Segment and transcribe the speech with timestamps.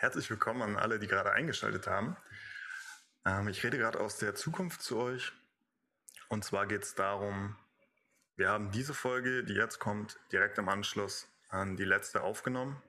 [0.00, 2.16] Herzlich willkommen an alle, die gerade eingeschaltet haben.
[3.24, 5.32] Ähm, ich rede gerade aus der Zukunft zu euch.
[6.28, 7.56] Und zwar geht es darum,
[8.36, 12.80] wir haben diese Folge, die jetzt kommt, direkt im Anschluss an die letzte aufgenommen.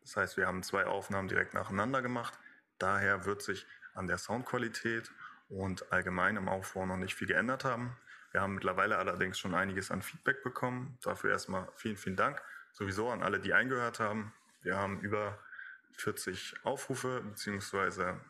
[0.00, 2.32] Das heißt, wir haben zwei Aufnahmen direkt nacheinander gemacht.
[2.78, 5.12] Daher wird sich an der Soundqualität
[5.50, 7.94] und allgemein im Aufbau noch nicht viel geändert haben.
[8.32, 10.96] Wir haben mittlerweile allerdings schon einiges an Feedback bekommen.
[11.02, 12.40] Dafür erstmal vielen, vielen Dank.
[12.72, 14.32] Sowieso an alle, die eingehört haben.
[14.62, 15.38] Wir haben über
[15.96, 18.20] 40 Aufrufe beziehungsweise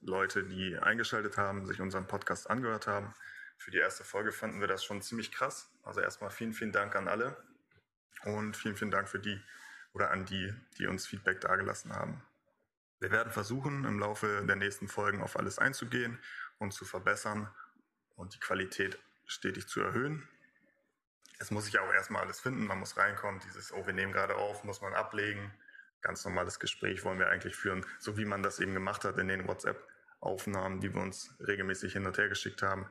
[0.00, 3.14] Leute, die eingeschaltet haben, sich unseren Podcast angehört haben.
[3.58, 5.70] Für die erste Folge fanden wir das schon ziemlich krass.
[5.82, 7.36] Also erstmal vielen, vielen Dank an alle
[8.24, 9.40] und vielen, vielen Dank für die
[9.92, 12.22] oder an die, die uns Feedback dargelassen haben.
[12.98, 16.18] Wir werden versuchen, im Laufe der nächsten Folgen auf alles einzugehen
[16.58, 17.48] und zu verbessern
[18.14, 20.26] und die Qualität stetig zu erhöhen.
[21.38, 24.36] Es muss sich auch erstmal alles finden, man muss reinkommen, dieses, oh, wir nehmen gerade
[24.36, 25.52] auf, muss man ablegen,
[26.06, 29.26] ganz normales Gespräch wollen wir eigentlich führen, so wie man das eben gemacht hat in
[29.26, 32.88] den WhatsApp-Aufnahmen, die wir uns regelmäßig hin und her geschickt haben.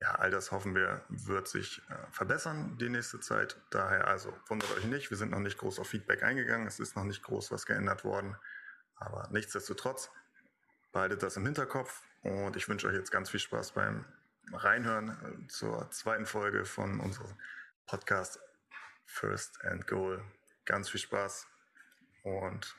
[0.00, 3.56] Ja, all das hoffen wir, wird sich äh, verbessern die nächste Zeit.
[3.70, 6.96] Daher also wundert euch nicht, wir sind noch nicht groß auf Feedback eingegangen, es ist
[6.96, 8.36] noch nicht groß was geändert worden.
[8.94, 10.10] Aber nichtsdestotrotz,
[10.92, 14.04] behaltet das im Hinterkopf und ich wünsche euch jetzt ganz viel Spaß beim
[14.52, 17.34] Reinhören äh, zur zweiten Folge von unserem
[17.86, 18.38] Podcast
[19.04, 20.22] First and Goal.
[20.64, 21.49] Ganz viel Spaß
[22.38, 22.76] und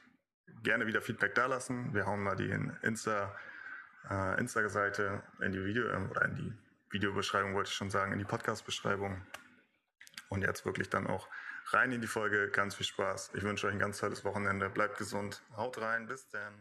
[0.63, 1.94] gerne wieder Feedback dalassen.
[1.94, 2.49] Wir hauen mal die
[2.81, 3.35] Insta,
[4.09, 6.53] äh, Insta-Seite in die Video äh, oder in die
[6.91, 9.25] Videobeschreibung wollte ich schon sagen, in die Podcast-Beschreibung.
[10.29, 11.27] Und jetzt wirklich dann auch
[11.67, 12.49] rein in die Folge.
[12.49, 13.31] Ganz viel Spaß.
[13.33, 14.69] Ich wünsche euch ein ganz tolles Wochenende.
[14.69, 15.41] Bleibt gesund.
[15.55, 16.07] Haut rein.
[16.07, 16.53] Bis dann.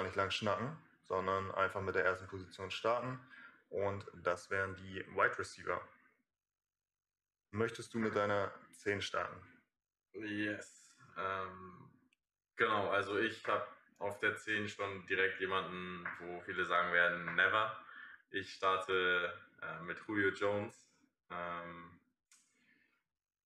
[0.00, 3.20] Gar nicht lang schnacken, sondern einfach mit der ersten Position starten.
[3.68, 5.78] Und das wären die Wide Receiver.
[7.50, 9.36] Möchtest du mit deiner 10 starten?
[10.14, 10.96] Yes.
[11.18, 11.90] Ähm,
[12.56, 13.66] genau, also ich habe
[13.98, 17.76] auf der 10 schon direkt jemanden, wo viele sagen werden, never.
[18.30, 20.88] Ich starte äh, mit Julio Jones,
[21.30, 22.00] ähm,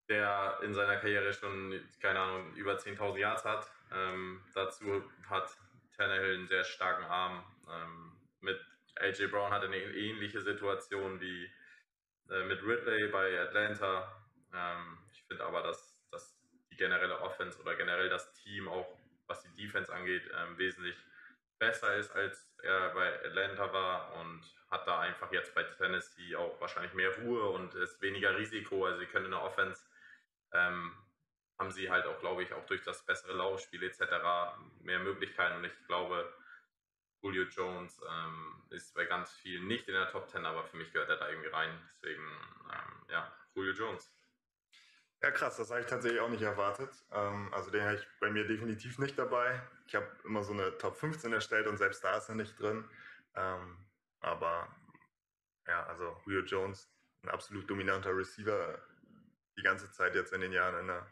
[0.09, 3.69] der in seiner Karriere schon, keine Ahnung, über 10.000 Yards hat.
[3.91, 5.56] Ähm, dazu hat
[5.97, 7.44] Tannehill einen sehr starken Arm.
[7.69, 8.60] Ähm, mit
[8.97, 11.50] AJ Brown hat eine ähnliche Situation wie
[12.31, 14.25] äh, mit Ridley bei Atlanta.
[14.53, 16.38] Ähm, ich finde aber, dass, dass
[16.71, 18.87] die generelle Offense oder generell das Team auch,
[19.27, 20.97] was die Defense angeht, ähm, wesentlich
[21.59, 26.61] besser ist, als er bei Atlanta war und hat da einfach jetzt bei Tennessee auch
[26.61, 28.87] wahrscheinlich mehr Ruhe und ist weniger Risiko.
[28.87, 29.82] Also sie können in der Offense
[30.53, 30.93] ähm,
[31.59, 34.00] haben sie halt auch, glaube ich, auch durch das bessere Laufspiel etc.
[34.82, 35.56] mehr Möglichkeiten.
[35.56, 36.32] Und ich glaube,
[37.22, 40.93] Julio Jones ähm, ist bei ganz vielen nicht in der Top 10, aber für mich
[40.93, 41.70] gehört er da irgendwie rein.
[41.91, 44.10] Deswegen, ähm, ja, Julio Jones.
[45.22, 46.91] Ja, krass, das habe ich tatsächlich auch nicht erwartet.
[47.10, 49.62] Ähm, also den habe ich bei mir definitiv nicht dabei.
[49.87, 52.84] Ich habe immer so eine Top 15 erstellt und selbst da ist er nicht drin.
[53.34, 53.78] Ähm,
[54.20, 54.69] aber
[55.66, 56.91] ja, also Julio Jones,
[57.22, 58.78] ein absolut dominanter Receiver,
[59.56, 61.06] die ganze Zeit jetzt in den Jahren in der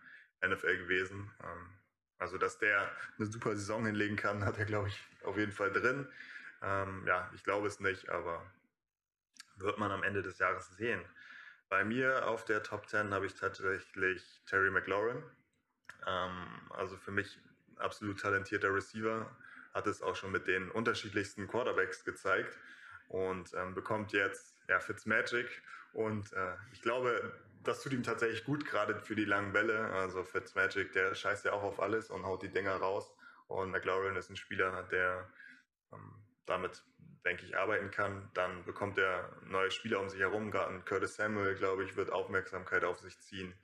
[0.47, 1.31] NFL gewesen.
[1.43, 1.71] Ähm,
[2.19, 5.73] also, dass der eine super Saison hinlegen kann, hat er, glaube ich, auf jeden Fall
[5.73, 6.09] drin.
[6.63, 8.49] Ähm, ja, ich glaube es nicht, aber
[9.57, 11.05] wird man am Ende des Jahres sehen.
[11.69, 15.23] Bei mir auf der Top 10 habe ich tatsächlich Terry McLaurin.
[16.07, 17.41] Ähm, also für mich
[17.77, 19.35] absolut talentierter Receiver,
[19.75, 22.59] hat es auch schon mit den unterschiedlichsten Quarterbacks gezeigt
[23.09, 25.63] und ähm, bekommt jetzt ja, Fitzmagic.
[25.93, 27.33] Und äh, ich glaube,
[27.65, 29.91] das tut ihm tatsächlich gut, gerade für die langen Bälle.
[29.91, 33.15] Also Fitzmagic, der scheißt ja auch auf alles und haut die Dinger raus.
[33.47, 35.31] Und McLaurin ist ein Spieler, der
[35.93, 36.15] ähm,
[36.47, 36.83] damit,
[37.25, 38.31] denke ich, arbeiten kann.
[38.35, 40.51] Dann bekommt er neue Spieler um sich herum.
[40.51, 43.55] Gerade Curtis Samuel, glaube ich, wird Aufmerksamkeit auf sich ziehen.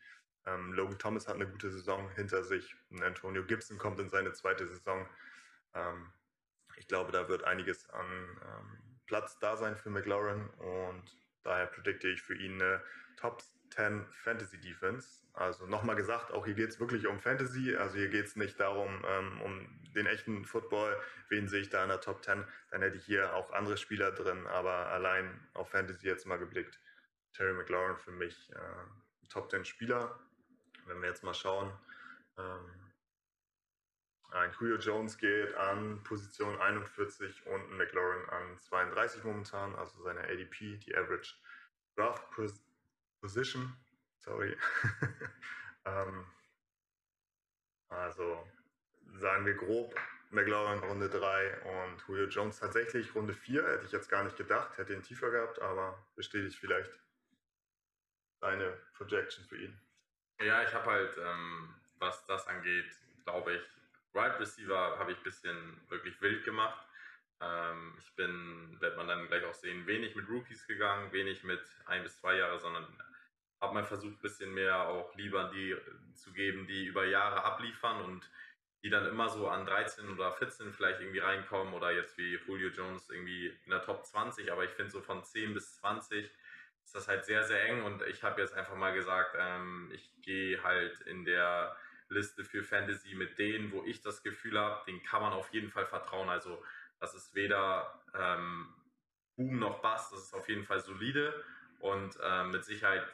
[0.47, 2.76] Ähm, Logan Thomas hat eine gute Saison hinter sich.
[2.90, 5.08] Und Antonio Gibson kommt in seine zweite Saison.
[5.75, 6.12] Ähm,
[6.76, 11.02] ich glaube, da wird einiges an ähm, Platz da sein für McLaurin und
[11.43, 12.82] daher predikte ich für ihn eine
[13.17, 15.20] Top 10 Fantasy Defense.
[15.32, 17.76] Also nochmal gesagt, auch hier geht es wirklich um Fantasy.
[17.76, 20.97] Also hier geht es nicht darum, ähm, um den echten Football.
[21.29, 22.44] Wen sehe ich da in der Top 10?
[22.70, 26.79] Dann hätte ich hier auch andere Spieler drin, aber allein auf Fantasy jetzt mal geblickt.
[27.35, 30.19] Terry McLaurin für mich äh, Top 10 Spieler.
[30.87, 31.73] Wenn wir jetzt mal schauen,
[32.38, 32.88] ähm,
[34.31, 40.21] ein Julio Jones geht an Position 41 und ein McLaurin an 32 momentan, also seine
[40.21, 41.35] ADP, die Average
[41.97, 42.31] Draft
[43.20, 43.76] Position,
[44.19, 44.56] sorry.
[45.85, 46.26] ähm,
[47.88, 48.47] Also
[49.15, 49.94] sagen wir grob
[50.31, 53.67] McLaurin Runde 3 und Julio Jones tatsächlich Runde 4.
[53.67, 56.91] Hätte ich jetzt gar nicht gedacht, hätte ihn tiefer gehabt, aber bestätigt vielleicht
[58.41, 59.81] deine Projection für ihn.
[60.41, 62.87] Ja, ich habe halt, ähm, was das angeht,
[63.25, 63.62] glaube ich,
[64.14, 66.87] Right Receiver habe ich ein bisschen wirklich wild gemacht.
[67.41, 71.62] Ähm, ich bin, wird man dann gleich auch sehen, wenig mit Rookies gegangen, wenig mit
[71.87, 72.87] ein bis zwei Jahre, sondern
[73.60, 75.76] habe mal versucht, ein bisschen mehr auch lieber die
[76.14, 78.31] zu geben, die über Jahre abliefern und
[78.82, 82.69] die dann immer so an 13 oder 14 vielleicht irgendwie reinkommen oder jetzt wie Julio
[82.69, 86.31] Jones irgendwie in der Top 20, aber ich finde so von 10 bis 20
[86.88, 87.82] ist das halt sehr, sehr eng.
[87.82, 91.76] Und ich habe jetzt einfach mal gesagt, ähm, ich gehe halt in der
[92.08, 95.70] Liste für Fantasy mit denen, wo ich das Gefühl habe, den kann man auf jeden
[95.70, 96.31] Fall vertrauen.
[96.31, 96.64] Also
[96.99, 98.75] das ist weder ähm,
[99.37, 101.44] Boom noch Bass, das ist auf jeden Fall solide.
[101.81, 103.06] Und äh, mit Sicherheit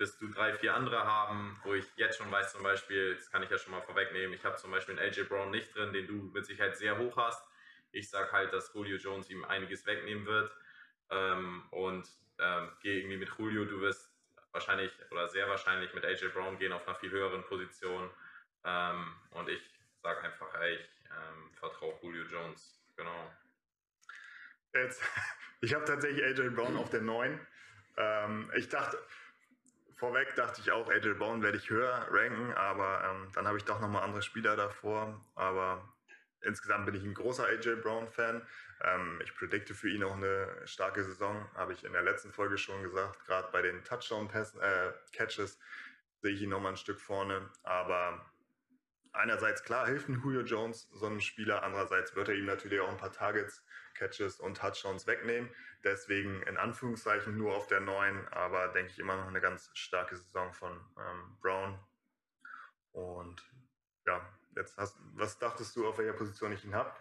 [0.00, 3.42] wirst du drei, vier andere haben, wo ich jetzt schon weiß, zum Beispiel, das kann
[3.42, 6.06] ich ja schon mal vorwegnehmen, ich habe zum Beispiel einen AJ Brown nicht drin, den
[6.06, 7.46] du mit Sicherheit sehr hoch hast.
[7.92, 10.50] Ich sage halt, dass Julio Jones ihm einiges wegnehmen wird
[11.10, 12.08] ähm, und
[12.38, 14.10] ähm, gehe irgendwie mit Julio, du wirst
[14.52, 18.10] wahrscheinlich oder sehr wahrscheinlich mit AJ Brown gehen auf einer viel höheren Position
[18.64, 19.62] ähm, und ich
[20.02, 23.30] sage einfach, ey, ich ähm, vertraue Julio Jones, genau.
[24.72, 25.02] Jetzt,
[25.60, 27.38] ich habe tatsächlich AJ Brown auf der 9.
[27.96, 28.98] Ähm, ich dachte,
[30.00, 33.64] vorweg dachte ich auch, AJ Brown werde ich höher ranken, aber ähm, dann habe ich
[33.64, 35.20] doch nochmal andere Spieler davor.
[35.34, 35.86] Aber
[36.40, 38.40] insgesamt bin ich ein großer AJ Brown-Fan.
[38.82, 42.56] Ähm, ich predikte für ihn auch eine starke Saison, habe ich in der letzten Folge
[42.56, 43.26] schon gesagt.
[43.26, 44.56] Gerade bei den Touchdown-Catches
[45.54, 45.58] äh,
[46.22, 47.50] sehe ich ihn nochmal ein Stück vorne.
[47.62, 48.24] Aber
[49.12, 52.88] einerseits klar hilft ein Julio Jones so einem Spieler, andererseits wird er ihm natürlich auch
[52.88, 53.62] ein paar Targets,
[54.00, 55.54] Catches und Touchdowns wegnehmen.
[55.84, 60.16] Deswegen in Anführungszeichen nur auf der neuen, aber denke ich immer noch eine ganz starke
[60.16, 61.78] Saison von ähm, Brown.
[62.92, 63.42] Und
[64.06, 64.26] ja,
[64.56, 66.92] jetzt hast was dachtest du, auf welcher Position ich ihn habe?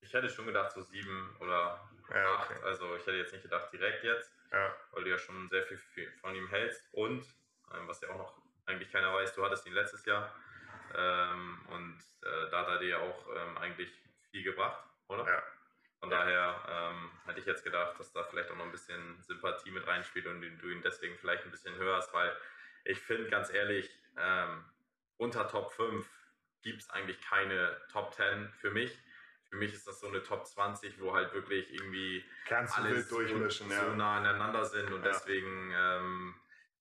[0.00, 2.50] Ich hätte schon gedacht, so sieben oder ja, acht.
[2.50, 2.60] Okay.
[2.64, 4.74] Also ich hätte jetzt nicht gedacht direkt jetzt, ja.
[4.92, 5.78] weil du ja schon sehr viel
[6.20, 6.82] von ihm hältst.
[6.92, 7.24] Und
[7.74, 10.34] ähm, was ja auch noch eigentlich keiner weiß, du hattest ihn letztes Jahr.
[10.94, 13.90] Ähm, und äh, da hat er dir auch ähm, eigentlich
[14.30, 15.26] viel gebracht, oder?
[15.26, 15.42] Ja,
[16.00, 19.70] von daher ähm, hätte ich jetzt gedacht, dass da vielleicht auch noch ein bisschen Sympathie
[19.70, 22.36] mit reinspielt und du ihn deswegen vielleicht ein bisschen hörst, weil
[22.84, 24.64] ich finde ganz ehrlich, ähm,
[25.16, 26.06] unter Top 5
[26.62, 28.96] gibt es eigentlich keine Top 10 für mich.
[29.48, 33.68] Für mich ist das so eine Top 20, wo halt wirklich irgendwie Kannst alles durchmischen,
[33.68, 33.84] so, ja.
[33.84, 35.12] so nah aneinander sind und ja.
[35.12, 36.34] deswegen ähm,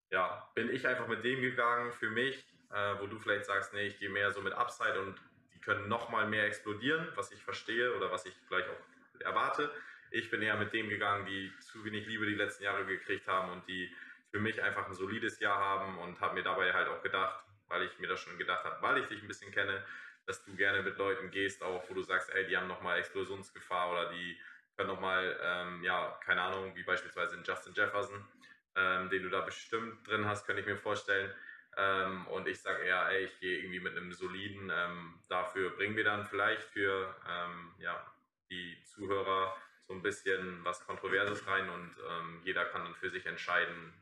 [0.10, 3.88] ja, bin ich einfach mit dem gegangen für mich, äh, wo du vielleicht sagst, nee,
[3.88, 5.22] ich gehe mehr so mit Upside und
[5.54, 9.72] die können noch mal mehr explodieren, was ich verstehe oder was ich vielleicht auch erwarte.
[10.12, 13.52] Ich bin eher mit dem gegangen, die zu wenig Liebe die letzten Jahre gekriegt haben
[13.52, 13.94] und die
[14.32, 17.84] für mich einfach ein solides Jahr haben und habe mir dabei halt auch gedacht, weil
[17.84, 19.84] ich mir das schon gedacht habe, weil ich dich ein bisschen kenne,
[20.26, 23.92] dass du gerne mit Leuten gehst, auch wo du sagst, ey, die haben nochmal Explosionsgefahr
[23.92, 24.38] oder die
[24.76, 28.28] können nochmal, ähm, ja, keine Ahnung, wie beispielsweise in Justin Jefferson,
[28.76, 31.34] ähm, den du da bestimmt drin hast, könnte ich mir vorstellen.
[31.78, 35.96] Ähm, und ich sage eher, ey, ich gehe irgendwie mit einem soliden, ähm, dafür bringen
[35.96, 38.15] wir dann vielleicht für, ähm, ja,
[38.50, 43.26] die Zuhörer so ein bisschen was Kontroverses rein und ähm, jeder kann dann für sich
[43.26, 43.94] entscheiden,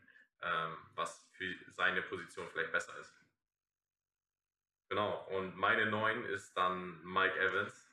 [0.42, 3.14] ähm, was für seine Position vielleicht besser ist.
[4.90, 7.90] Genau, und meine neun ist dann Mike Evans,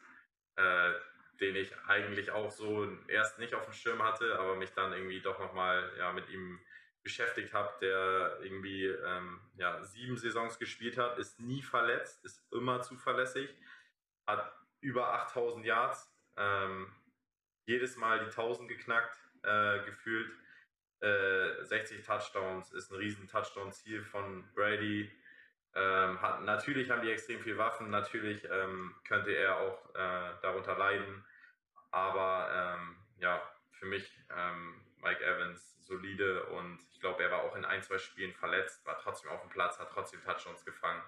[0.57, 0.93] äh,
[1.41, 5.21] den ich eigentlich auch so erst nicht auf dem Schirm hatte, aber mich dann irgendwie
[5.21, 6.61] doch nochmal ja, mit ihm
[7.03, 12.83] beschäftigt habe, der irgendwie ähm, ja, sieben Saisons gespielt hat, ist nie verletzt, ist immer
[12.83, 13.49] zuverlässig,
[14.27, 16.10] hat über 8000 Yards,
[16.41, 16.87] ähm,
[17.67, 20.33] jedes Mal die 1000 geknackt, äh, gefühlt.
[21.01, 25.11] Äh, 60 Touchdowns ist ein riesen Touchdown-Ziel von Brady.
[25.75, 30.77] Ähm, hat, natürlich haben die extrem viel Waffen, natürlich ähm, könnte er auch äh, darunter
[30.77, 31.25] leiden.
[31.93, 37.57] Aber ähm, ja, für mich ähm, Mike Evans solide und ich glaube, er war auch
[37.57, 41.03] in ein, zwei Spielen verletzt, war trotzdem auf dem Platz, hat trotzdem Touchdowns gefangen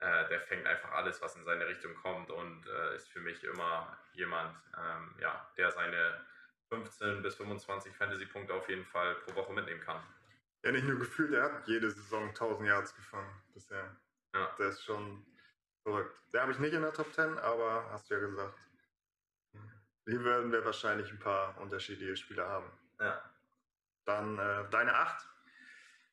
[0.00, 3.42] äh, der fängt einfach alles, was in seine Richtung kommt und äh, ist für mich
[3.44, 6.20] immer jemand, ähm, ja, der seine
[6.68, 10.02] 15 bis 25 Fantasy-Punkte auf jeden Fall pro Woche mitnehmen kann.
[10.62, 13.96] Ja, nicht nur gefühlt, er hat jede Saison 1000 Yards gefangen bisher.
[14.34, 14.54] Ja.
[14.58, 15.24] Der ist schon
[15.82, 16.20] verrückt.
[16.32, 18.58] Der habe ich nicht in der Top 10, aber hast du ja gesagt.
[20.06, 22.70] Hier werden wir wahrscheinlich ein paar unterschiedliche Spieler haben.
[23.00, 23.22] Ja.
[24.04, 25.28] Dann äh, deine 8.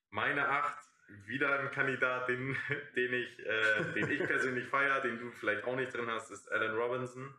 [0.09, 0.92] Meine 8
[1.25, 2.55] wieder ein Kandidat, den,
[2.95, 6.51] den, ich, äh, den ich persönlich feiere, den du vielleicht auch nicht drin hast, ist
[6.51, 7.33] Alan Robinson,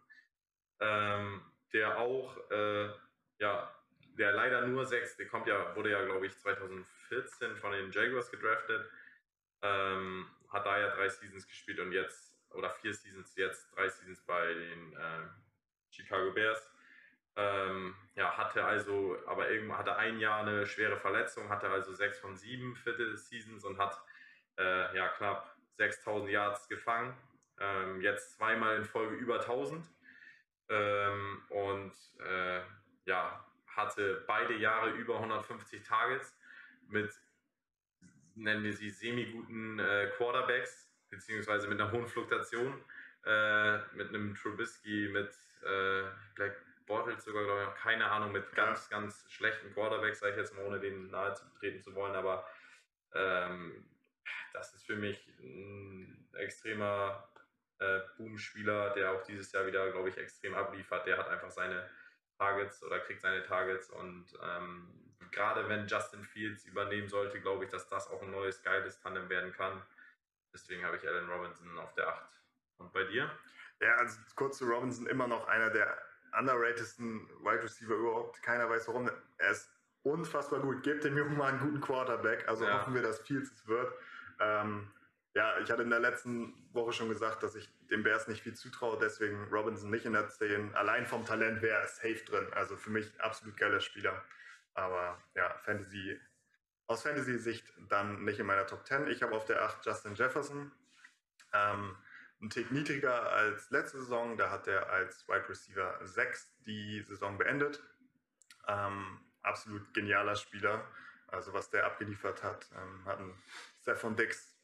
[0.81, 2.89] ähm, der auch, äh,
[3.39, 3.75] ja,
[4.19, 8.31] der leider nur sechs, der kommt ja, wurde ja, glaube ich, 2014 von den Jaguars
[8.31, 8.89] gedraftet,
[9.63, 14.21] ähm, hat da ja drei Seasons gespielt und jetzt, oder vier Seasons, jetzt drei Seasons
[14.25, 15.29] bei den äh,
[15.91, 16.74] Chicago Bears.
[17.37, 22.19] Ähm, ja, hatte also, aber irgendwann hatte ein Jahr eine schwere Verletzung, hatte also sechs
[22.19, 24.01] von sieben Viertel Seasons und hat
[24.57, 27.17] äh, ja knapp 6000 Yards gefangen.
[27.59, 29.85] Ähm, jetzt zweimal in Folge über 1000
[30.69, 31.93] ähm, und
[32.25, 32.61] äh,
[33.07, 36.37] ja, hatte beide Jahre über 150 Targets
[36.89, 37.13] mit,
[38.35, 42.85] nennen wir sie, semi-guten äh, Quarterbacks, beziehungsweise mit einer hohen Fluktuation,
[43.25, 45.31] äh, mit einem Trubisky, mit
[45.63, 48.99] äh, Black Bortles sogar, glaube ich, keine Ahnung, mit ganz, ja.
[48.99, 52.47] ganz schlechten Quarterbacks, sage ich jetzt mal, ohne denen nahe zu treten zu wollen, aber
[53.15, 53.89] ähm,
[54.53, 57.29] das ist für mich ein extremer
[57.79, 61.07] äh, Boom-Spieler, der auch dieses Jahr wieder, glaube ich, extrem abliefert.
[61.07, 61.89] Der hat einfach seine
[62.39, 67.71] Targets oder kriegt seine Targets und ähm, gerade wenn Justin Fields übernehmen sollte, glaube ich,
[67.71, 69.83] dass das auch ein neues, geiles Tandem werden kann.
[70.53, 72.41] Deswegen habe ich Allen Robinson auf der 8.
[72.79, 73.31] Und bei dir?
[73.81, 75.99] Ja, also kurz zu Robinson, immer noch einer der
[76.39, 78.43] underratedsten Wide Receiver überhaupt.
[78.43, 79.11] Keiner weiß warum.
[79.39, 79.71] Er ist
[80.03, 80.83] unfassbar gut.
[80.83, 82.49] Gebt dem Jungen mal einen guten Quarterback.
[82.49, 82.79] Also ja.
[82.79, 83.93] hoffen wir, dass Fields es wird.
[84.41, 84.91] Ähm,
[85.35, 88.55] ja, ich hatte in der letzten Woche schon gesagt, dass ich dem Bears nicht viel
[88.55, 90.75] zutraue, deswegen Robinson nicht in der 10.
[90.75, 92.47] Allein vom Talent wäre er safe drin.
[92.53, 94.23] Also für mich absolut geiler Spieler.
[94.75, 96.21] Aber ja, Fantasy,
[96.87, 99.09] aus Fantasy-Sicht dann nicht in meiner Top 10.
[99.09, 100.71] Ich habe auf der 8 Justin Jefferson.
[101.53, 101.97] Ähm,
[102.45, 104.37] ein Tick niedriger als letzte Saison.
[104.37, 107.83] Da hat er als Wide Receiver 6 die Saison beendet.
[108.69, 110.85] Ähm, absolut genialer Spieler.
[111.29, 113.35] Also was der abgeliefert hat, ähm, hat ein
[113.81, 114.57] Stefan Dix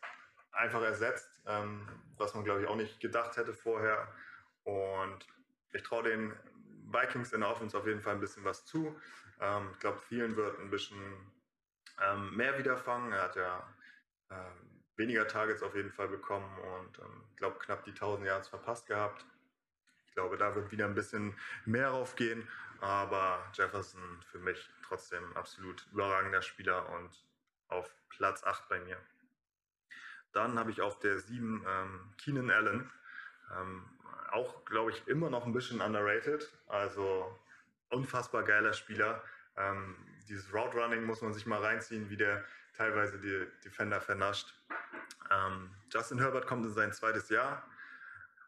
[0.53, 4.13] einfach ersetzt, ähm, was man glaube ich auch nicht gedacht hätte vorher.
[4.65, 5.27] Und
[5.73, 6.33] ich traue den
[6.93, 9.01] Vikings in der Offense auf jeden Fall ein bisschen was zu.
[9.41, 10.99] Ähm, ich glaube, vielen wird ein bisschen
[12.01, 13.13] ähm, mehr wiederfangen.
[13.13, 13.75] Er hat ja
[14.29, 14.70] äh,
[15.01, 19.25] weniger Targets auf jeden Fall bekommen und ähm, glaube, knapp die 1000 Yards verpasst gehabt.
[20.07, 22.47] Ich glaube, da wird wieder ein bisschen mehr raufgehen.
[22.81, 27.11] Aber Jefferson für mich trotzdem absolut überragender Spieler und
[27.69, 28.97] auf Platz 8 bei mir.
[30.33, 32.91] Dann habe ich auf der 7 ähm, Keenan Allen.
[33.57, 33.85] Ähm,
[34.31, 36.49] auch, glaube ich, immer noch ein bisschen underrated.
[36.69, 37.39] Also
[37.91, 39.23] unfassbar geiler Spieler.
[39.57, 39.97] Ähm,
[40.29, 42.45] dieses Route Running muss man sich mal reinziehen, wie der
[42.81, 44.55] teilweise die Defender vernascht.
[45.31, 47.63] Ähm, Justin Herbert kommt in sein zweites Jahr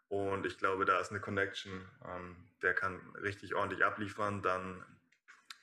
[0.09, 1.87] und ich glaube, da ist eine Connection.
[2.07, 4.41] Ähm, der kann richtig ordentlich abliefern.
[4.41, 4.83] Dann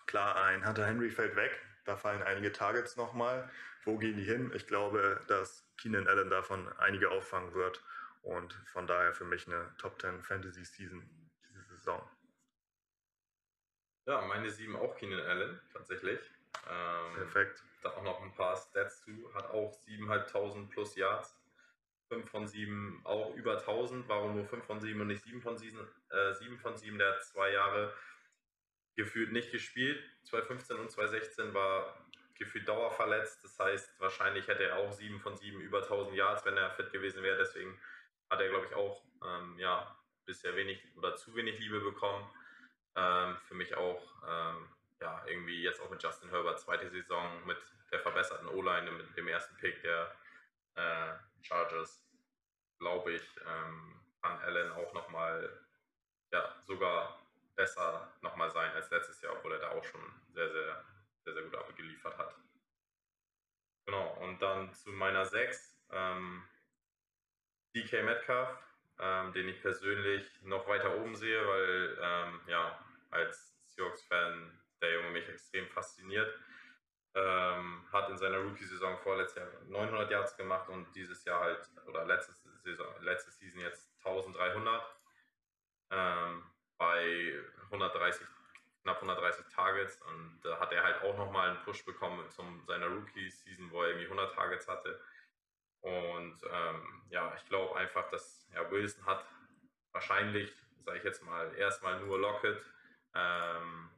[0.05, 1.59] klar, ein Hunter Henry fällt weg.
[1.85, 3.49] Da fallen einige Targets nochmal.
[3.85, 4.51] Wo gehen die hin?
[4.53, 7.83] Ich glaube, dass Keenan Allen davon einige auffangen wird.
[8.21, 11.09] Und von daher für mich eine Top 10 Fantasy Season
[11.49, 12.07] diese Saison.
[14.05, 16.19] Ja, meine 7 auch Keenan Allen, tatsächlich.
[16.69, 17.63] Ähm, Perfekt.
[17.81, 19.33] Da auch noch ein paar Stats zu.
[19.33, 21.35] Hat auch 7.500 plus Yards.
[22.09, 24.07] 5 von 7 auch über 1000.
[24.07, 25.79] Warum nur 5 von 7 und nicht 7 von 7?
[26.09, 27.93] Äh, 7 von 7, der hat zwei Jahre
[28.95, 30.03] gefühlt nicht gespielt.
[30.23, 32.05] 2015 und 2016 war
[32.37, 33.43] gefühlt dauerverletzt.
[33.43, 36.91] Das heißt, wahrscheinlich hätte er auch 7 von 7 über 1000 Yards, wenn er fit
[36.91, 37.37] gewesen wäre.
[37.37, 37.79] Deswegen
[38.29, 42.27] hat er, glaube ich, auch ähm, ja, bisher wenig oder zu wenig Liebe bekommen.
[42.95, 44.67] Ähm, für mich auch ähm,
[45.01, 47.57] ja, irgendwie jetzt auch mit Justin Herbert zweite Saison mit
[47.91, 50.13] der verbesserten O-Line, mit dem ersten Pick der
[50.75, 52.05] äh, Chargers,
[52.79, 55.59] glaube ich, ähm, kann Allen auch nochmal
[56.31, 57.19] ja, sogar
[57.55, 60.01] besser nochmal sein als letztes Jahr, obwohl er da auch schon
[60.33, 60.83] sehr, sehr
[61.29, 62.35] sehr, sehr gut abgeliefert hat.
[63.85, 66.43] Genau, und dann zu meiner 6, ähm,
[67.75, 68.57] DK Metcalf,
[68.99, 72.79] ähm, den ich persönlich noch weiter oben sehe, weil ähm, ja,
[73.09, 76.33] als Seahawks-Fan der Junge mich extrem fasziniert.
[77.15, 82.05] Ähm, hat in seiner Rookie-Saison vorletztes Jahr 900 Yards gemacht und dieses Jahr halt, oder
[82.05, 84.83] letzte Saison, letzte Season jetzt 1300
[85.89, 86.43] ähm,
[86.77, 87.33] bei
[87.71, 88.27] 130
[88.83, 92.87] knapp 130 Targets und da hat er halt auch nochmal einen Push bekommen zum seiner
[92.87, 94.99] Rookie-Season, wo er irgendwie 100 Targets hatte.
[95.81, 99.25] Und ähm, ja, ich glaube einfach, dass ja, Wilson hat
[99.91, 100.53] wahrscheinlich,
[100.85, 102.61] sage ich jetzt mal, erstmal nur Lockett.
[103.13, 103.89] Ähm,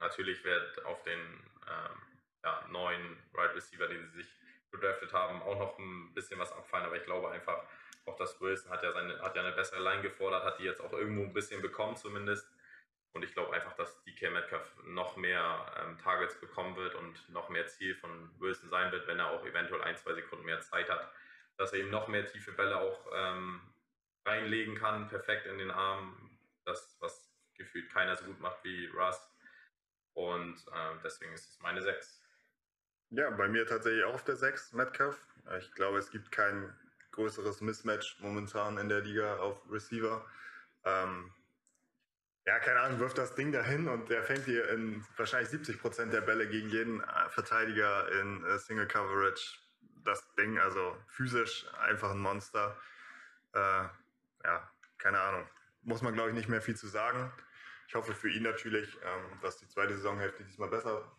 [0.00, 2.02] natürlich wird auf den ähm,
[2.42, 4.28] ja, neuen Right Receiver, den sie sich
[4.70, 7.64] gedraftet haben, auch noch ein bisschen was abfallen, aber ich glaube einfach,
[8.06, 10.80] auch dass Wilson hat ja, seine, hat ja eine bessere Line gefordert, hat die jetzt
[10.80, 12.50] auch irgendwo ein bisschen bekommen zumindest.
[13.12, 17.48] Und ich glaube einfach, dass DK Metcalf noch mehr ähm, Targets bekommen wird und noch
[17.48, 20.90] mehr Ziel von Wilson sein wird, wenn er auch eventuell ein, zwei Sekunden mehr Zeit
[20.90, 21.12] hat.
[21.56, 23.60] Dass er eben noch mehr tiefe Bälle auch ähm,
[24.26, 26.28] reinlegen kann, perfekt in den Arm.
[26.64, 29.30] Das, was gefühlt keiner so gut macht wie Russ.
[30.14, 32.22] Und äh, deswegen ist es meine 6.
[33.10, 35.24] Ja, bei mir tatsächlich auch auf der 6, Metcalf.
[35.58, 36.72] Ich glaube, es gibt keinen
[37.12, 40.24] größeres Mismatch momentan in der Liga auf Receiver.
[40.84, 41.32] Ähm,
[42.46, 46.12] ja, keine Ahnung, wirft das Ding dahin und der fängt hier in wahrscheinlich 70 Prozent
[46.12, 49.58] der Bälle gegen jeden äh, Verteidiger in äh, Single Coverage.
[50.04, 52.76] Das Ding, also physisch einfach ein Monster.
[53.54, 53.58] Äh,
[54.44, 55.48] ja, keine Ahnung.
[55.82, 57.32] Muss man, glaube ich, nicht mehr viel zu sagen.
[57.94, 61.16] Ich hoffe für ihn natürlich, ähm, dass die zweite Saisonhälfte diesmal besser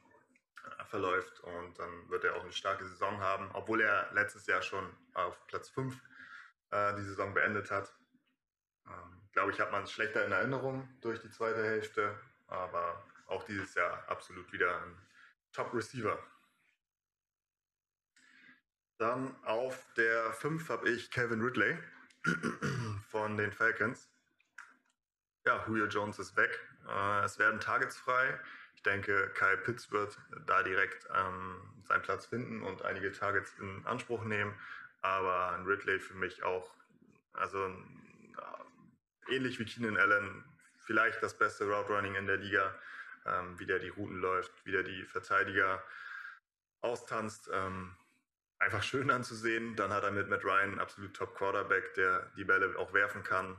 [0.90, 4.86] verläuft und dann wird er auch eine starke Saison haben, obwohl er letztes Jahr schon
[5.14, 5.96] auf Platz 5
[6.72, 7.96] äh, die Saison beendet hat.
[8.88, 13.46] Ähm, glaube ich, hat man es schlechter in Erinnerung durch die zweite Hälfte, aber auch
[13.46, 14.98] dieses Jahr absolut wieder ein
[15.54, 16.22] Top-Receiver.
[18.98, 21.78] Dann auf der 5 habe ich Kevin Ridley
[23.08, 24.10] von den Falcons.
[25.48, 26.60] Ja, Julio Jones ist weg.
[26.90, 28.40] Äh, es werden Targets frei.
[28.76, 33.86] Ich denke, Kyle Pitts wird da direkt ähm, seinen Platz finden und einige Targets in
[33.86, 34.56] Anspruch nehmen.
[35.04, 36.74] Aber ein Ridley für mich auch,
[37.34, 40.44] also äh, ähnlich wie Keenan Allen,
[40.80, 42.74] vielleicht das beste Route Running in der Liga,
[43.28, 45.84] ähm, wie der die Routen läuft, wie der die Verteidiger
[46.82, 47.52] austanzt.
[47.54, 47.96] Ähm,
[48.58, 49.76] einfach schön anzusehen.
[49.76, 53.24] Dann hat er mit Matt Ryan einen absolut Top Quarterback, der die Bälle auch werfen
[53.24, 53.56] kann.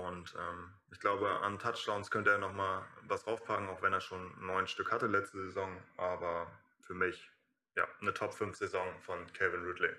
[0.00, 4.34] Und ähm, ich glaube, an Touchdowns könnte er nochmal was draufpacken, auch wenn er schon
[4.44, 5.82] neun Stück hatte letzte Saison.
[5.96, 7.30] Aber für mich,
[7.76, 9.94] ja, eine Top 5 Saison von Calvin Ridley.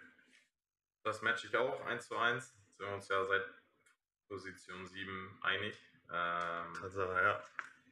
[1.04, 2.54] Das matche ich auch 1 zu 1.
[2.78, 3.46] Sind wir uns ja seit
[4.28, 5.78] Position 7 einig.
[6.12, 7.44] Ähm, Tatsache, ja.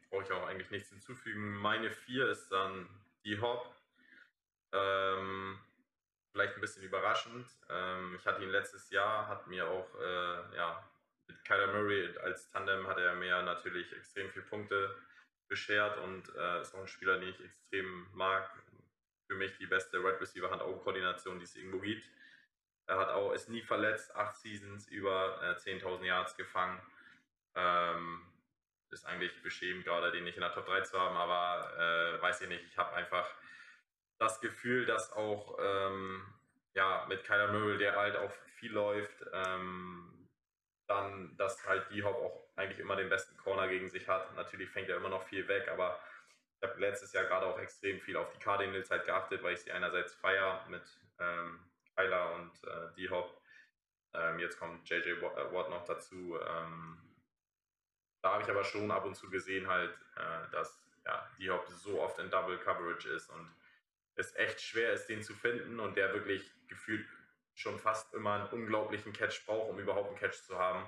[0.09, 1.55] Brauche ich auch eigentlich nichts hinzufügen.
[1.55, 2.89] Meine 4 ist dann
[3.23, 3.75] die Hop.
[4.73, 5.59] Ähm,
[6.31, 7.47] vielleicht ein bisschen überraschend.
[7.69, 10.90] Ähm, ich hatte ihn letztes Jahr, hat mir auch äh, ja,
[11.31, 14.95] mit Kyler Murray als Tandem hat er mir natürlich extrem viele Punkte
[15.47, 18.49] beschert und äh, ist auch ein Spieler, den ich extrem mag.
[19.27, 22.05] Für mich die beste Wide Receiver Hand-Augen-Koordination, die es irgendwo gibt.
[22.87, 26.81] Er hat auch, ist nie verletzt, acht Seasons, über äh, 10.000 Yards gefangen.
[27.55, 28.25] Ähm,
[28.89, 32.41] ist eigentlich beschämend, gerade den nicht in der Top 3 zu haben, aber äh, weiß
[32.41, 33.29] ich nicht, ich habe einfach
[34.19, 36.25] das Gefühl, dass auch ähm,
[36.73, 40.10] ja, mit Kyler Murray, der halt auch viel läuft, ähm,
[40.91, 44.35] dann, dass halt D-Hop auch eigentlich immer den besten Corner gegen sich hat.
[44.35, 45.99] Natürlich fängt er immer noch viel weg, aber
[46.57, 49.61] ich habe letztes Jahr gerade auch extrem viel auf die Cardinals halt geachtet, weil ich
[49.61, 50.83] sie einerseits feier mit
[51.19, 51.59] ähm,
[51.95, 53.41] Kyler und äh, D-Hop.
[54.13, 56.37] Ähm, jetzt kommt JJ äh, Watt noch dazu.
[56.39, 56.97] Ähm,
[58.21, 62.01] da habe ich aber schon ab und zu gesehen halt, äh, dass ja, D-Hop so
[62.01, 63.49] oft in Double Coverage ist und
[64.15, 67.07] es echt schwer ist, den zu finden und der wirklich gefühlt
[67.61, 70.85] schon fast immer einen unglaublichen Catch braucht, um überhaupt einen Catch zu haben.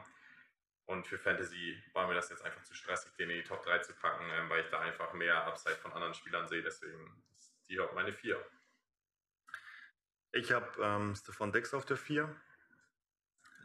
[0.86, 3.80] Und für Fantasy war mir das jetzt einfach zu stressig, den in die Top 3
[3.80, 6.62] zu packen, ähm, weil ich da einfach mehr Upside von anderen Spielern sehe.
[6.62, 8.44] Deswegen ist die auch meine 4.
[10.34, 12.36] Ich habe ähm, Stefan Dix auf der 4.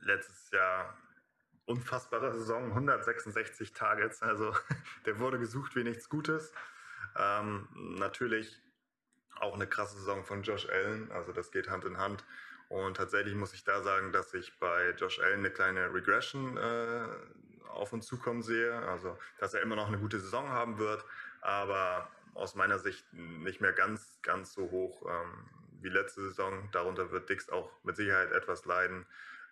[0.03, 0.97] Letztes Jahr
[1.65, 4.23] unfassbare Saison, 166 Targets.
[4.23, 4.55] Also
[5.07, 6.53] der wurde gesucht wie nichts Gutes.
[7.17, 7.69] Ähm,
[7.99, 8.63] natürlich
[9.41, 11.11] auch eine krasse Saison von Josh Allen.
[11.11, 12.25] Also das geht Hand in Hand.
[12.69, 17.09] Und tatsächlich muss ich da sagen, dass ich bei Josh Allen eine kleine Regression äh,
[17.69, 18.75] auf uns zukommen sehe.
[18.89, 21.05] Also, dass er immer noch eine gute Saison haben wird,
[21.41, 25.49] aber aus meiner Sicht nicht mehr ganz, ganz so hoch ähm,
[25.81, 26.69] wie letzte Saison.
[26.73, 29.07] Darunter wird Dix auch mit Sicherheit etwas leiden.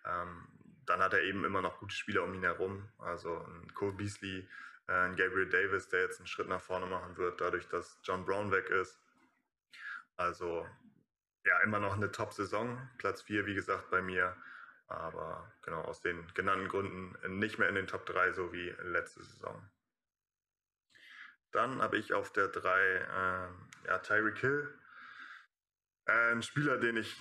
[0.05, 0.47] Ähm,
[0.85, 2.87] dann hat er eben immer noch gute Spieler um ihn herum.
[2.99, 4.47] Also ein Cole Beasley,
[4.87, 8.25] äh, ein Gabriel Davis, der jetzt einen Schritt nach vorne machen wird, dadurch, dass John
[8.25, 8.99] Brown weg ist.
[10.15, 10.65] Also
[11.47, 12.89] ja, immer noch eine Top-Saison.
[12.97, 14.35] Platz 4, wie gesagt, bei mir.
[14.87, 19.23] Aber genau aus den genannten Gründen nicht mehr in den Top 3, so wie letzte
[19.23, 19.69] Saison.
[21.51, 24.79] Dann habe ich auf der 3 äh, ja, Tyreek Hill.
[26.05, 27.17] Äh, ein Spieler, den ich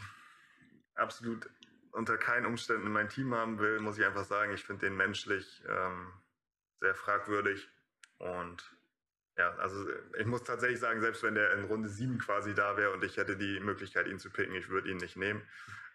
[0.96, 1.48] absolut
[1.92, 4.52] unter keinen Umständen in mein Team haben will, muss ich einfach sagen.
[4.52, 6.12] Ich finde den menschlich ähm,
[6.80, 7.68] sehr fragwürdig
[8.18, 8.75] und
[9.38, 9.86] ja, also
[10.18, 13.18] ich muss tatsächlich sagen, selbst wenn der in Runde 7 quasi da wäre und ich
[13.18, 15.42] hätte die Möglichkeit, ihn zu picken, ich würde ihn nicht nehmen.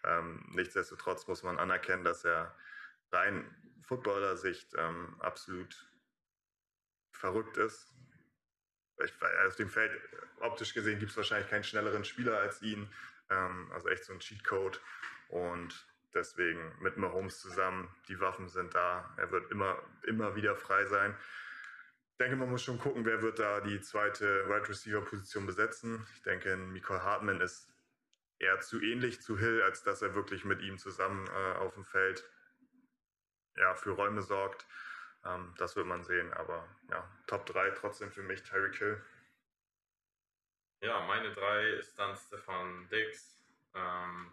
[0.04, 2.54] Ähm, nichtsdestotrotz muss man anerkennen, dass er
[3.10, 3.44] rein
[3.82, 5.88] Footballer-Sicht ähm, absolut
[7.10, 7.92] verrückt ist.
[9.04, 9.12] Ich,
[9.46, 9.90] auf dem Feld,
[10.38, 12.88] optisch gesehen, gibt es wahrscheinlich keinen schnelleren Spieler als ihn.
[13.28, 14.80] Ähm, also echt so ein Cheatcode.
[15.28, 19.12] Und deswegen mit Mahomes zusammen, die Waffen sind da.
[19.16, 21.16] Er wird immer, immer wieder frei sein
[22.22, 26.06] denke, man muss schon gucken, wer wird da die zweite Wide Receiver Position besetzen.
[26.14, 27.68] Ich denke, Nicole Hartman ist
[28.38, 31.84] eher zu ähnlich zu Hill, als dass er wirklich mit ihm zusammen äh, auf dem
[31.84, 32.24] Feld
[33.56, 34.66] ja, für Räume sorgt.
[35.24, 39.04] Ähm, das wird man sehen, aber ja, Top 3 trotzdem für mich Tyreek Hill.
[40.80, 43.44] Ja, meine 3 ist dann Stefan Dix.
[43.74, 44.32] Ähm,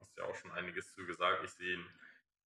[0.00, 1.44] hast ja auch schon einiges zu gesagt.
[1.44, 1.82] Ich sehe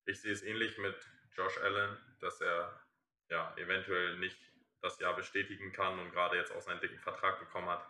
[0.04, 0.96] ich sehe es ähnlich mit
[1.32, 2.80] Josh Allen, dass er
[3.28, 4.38] ja eventuell nicht
[4.82, 7.86] das Jahr bestätigen kann und gerade jetzt auch seinen dicken Vertrag bekommen hat.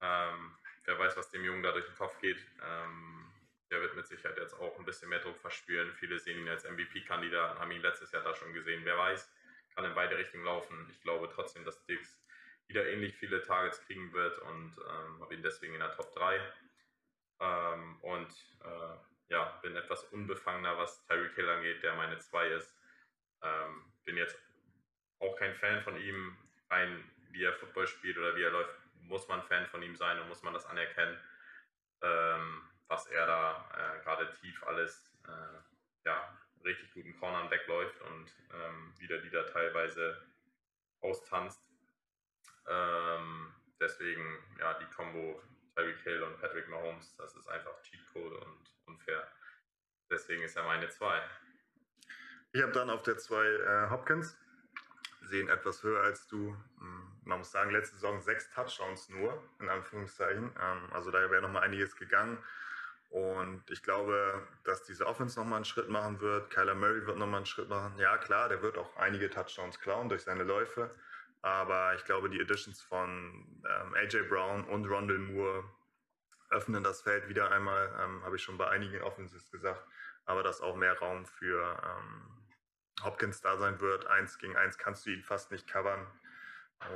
[0.00, 2.44] Ähm, wer weiß, was dem Jungen da durch den Kopf geht.
[2.62, 3.32] Ähm,
[3.70, 5.92] der wird mit Sicherheit jetzt auch ein bisschen mehr Druck verspüren.
[5.94, 8.82] Viele sehen ihn als MVP-Kandidat, haben ihn letztes Jahr da schon gesehen.
[8.84, 9.32] Wer weiß,
[9.74, 10.86] kann in beide Richtungen laufen.
[10.90, 12.22] Ich glaube trotzdem, dass Dix
[12.68, 16.40] wieder ähnlich viele Targets kriegen wird und ähm, habe ihn deswegen in der Top 3.
[17.40, 18.30] Ähm, und
[18.62, 18.96] äh,
[19.28, 22.74] ja, bin etwas unbefangener, was Tyreek Hill angeht, der meine 2 ist.
[23.42, 24.38] Ähm, bin jetzt
[25.20, 26.36] auch kein Fan von ihm,
[26.70, 30.18] rein wie er Football spielt oder wie er läuft, muss man Fan von ihm sein
[30.20, 31.18] und muss man das anerkennen,
[32.02, 38.32] ähm, was er da äh, gerade tief alles äh, ja, richtig guten Cornern wegläuft und
[38.52, 40.20] ähm, wieder die da teilweise
[41.00, 41.60] austanzt.
[42.66, 45.42] Ähm, deswegen, ja, die Combo
[45.74, 49.26] Tyreek Hill und Patrick Mahomes, das ist einfach Cheatcode und unfair.
[50.10, 51.20] Deswegen ist er meine 2.
[52.52, 54.38] Ich habe dann auf der 2 äh, Hopkins,
[55.34, 56.56] sehen etwas höher als du.
[56.78, 60.44] Hm, man muss sagen, letzte Saison sechs Touchdowns nur, in Anführungszeichen.
[60.44, 62.38] Ähm, also da wäre noch mal einiges gegangen.
[63.10, 66.50] Und ich glaube, dass diese Offense nochmal einen Schritt machen wird.
[66.50, 67.98] Kyler Murray wird nochmal einen Schritt machen.
[67.98, 70.90] Ja, klar, der wird auch einige Touchdowns klauen durch seine Läufe.
[71.42, 75.64] Aber ich glaube, die Additions von ähm, AJ Brown und Rondell Moore
[76.50, 79.84] öffnen das Feld wieder einmal, ähm, habe ich schon bei einigen Offenses gesagt.
[80.26, 81.76] Aber dass auch mehr Raum für
[83.02, 84.06] Hopkins da sein wird.
[84.06, 86.06] Eins gegen eins kannst du ihn fast nicht covern.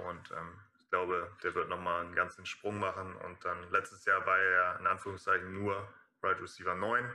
[0.07, 3.15] Und ähm, ich glaube, der wird nochmal einen ganzen Sprung machen.
[3.17, 5.89] Und dann letztes Jahr war er in Anführungszeichen nur
[6.23, 7.11] Right Receiver 9.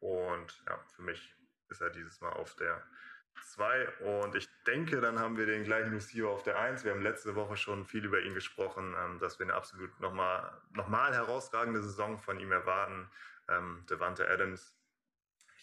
[0.00, 1.34] Und ja, für mich
[1.68, 2.82] ist er dieses Mal auf der
[3.42, 3.88] 2.
[4.00, 6.84] Und ich denke, dann haben wir den gleichen Receiver auf der 1.
[6.84, 10.50] Wir haben letzte Woche schon viel über ihn gesprochen, ähm, dass wir eine absolut nochmal
[10.72, 13.10] noch herausragende Saison von ihm erwarten.
[13.48, 14.74] Ähm, Devante Adams,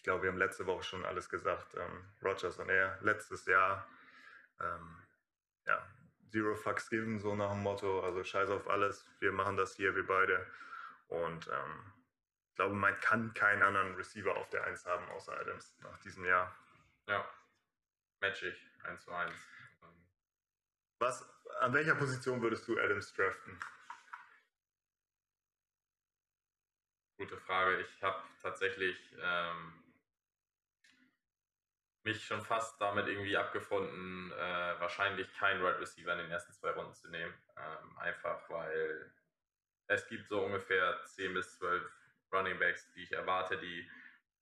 [0.02, 1.76] ich glaube, wir haben letzte Woche schon alles gesagt.
[1.76, 3.86] Ähm, Rogers und er, letztes Jahr,
[4.58, 5.00] ähm,
[5.64, 5.86] ja,
[6.28, 9.94] Zero Fucks Given, so nach dem Motto, also scheiß auf alles, wir machen das hier,
[9.94, 10.44] wir beide.
[11.06, 11.92] Und ähm,
[12.48, 16.24] ich glaube, man kann keinen anderen Receiver auf der 1 haben, außer Adams nach diesem
[16.24, 16.52] Jahr.
[17.06, 17.24] Ja,
[18.20, 19.32] matchig, 1 zu 1.
[20.98, 21.24] Was,
[21.60, 23.56] an welcher Position würdest du Adams draften?
[27.18, 27.78] Gute Frage.
[27.82, 29.81] Ich habe tatsächlich ähm,
[32.04, 36.70] mich schon fast damit irgendwie abgefunden, äh, wahrscheinlich keinen Right Receiver in den ersten zwei
[36.70, 37.32] Runden zu nehmen.
[37.56, 39.12] Ähm, einfach weil
[39.86, 41.82] es gibt so ungefähr 10 bis 12
[42.32, 43.88] Running Backs, die ich erwarte, die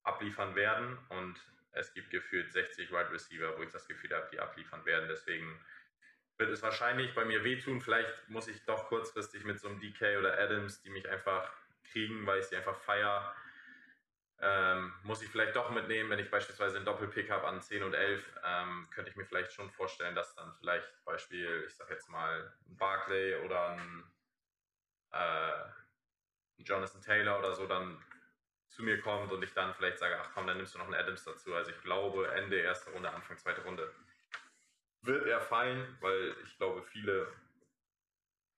[0.03, 0.97] abliefern werden.
[1.09, 1.39] Und
[1.73, 5.07] es gibt gefühlt 60 Wide right Receiver, wo ich das Gefühl habe, die abliefern werden.
[5.09, 5.59] Deswegen
[6.37, 7.81] wird es wahrscheinlich bei mir wehtun.
[7.81, 11.51] Vielleicht muss ich doch kurzfristig mit so einem DK oder Adams, die mich einfach
[11.91, 13.35] kriegen, weil ich sie einfach feier,
[14.41, 17.93] ähm, muss ich vielleicht doch mitnehmen, wenn ich beispielsweise einen Doppelpick habe an 10 und
[17.93, 22.09] 11, ähm, könnte ich mir vielleicht schon vorstellen, dass dann vielleicht Beispiel, ich sag jetzt
[22.09, 24.03] mal, ein Barclay oder ein
[25.11, 28.03] äh, Jonathan Taylor oder so dann
[28.69, 30.95] zu mir kommt und ich dann vielleicht sage, ach komm, dann nimmst du noch einen
[30.95, 31.53] Adams dazu.
[31.53, 33.91] Also ich glaube, Ende erste Runde, Anfang zweite Runde
[35.01, 37.27] wird er fallen, weil ich glaube, viele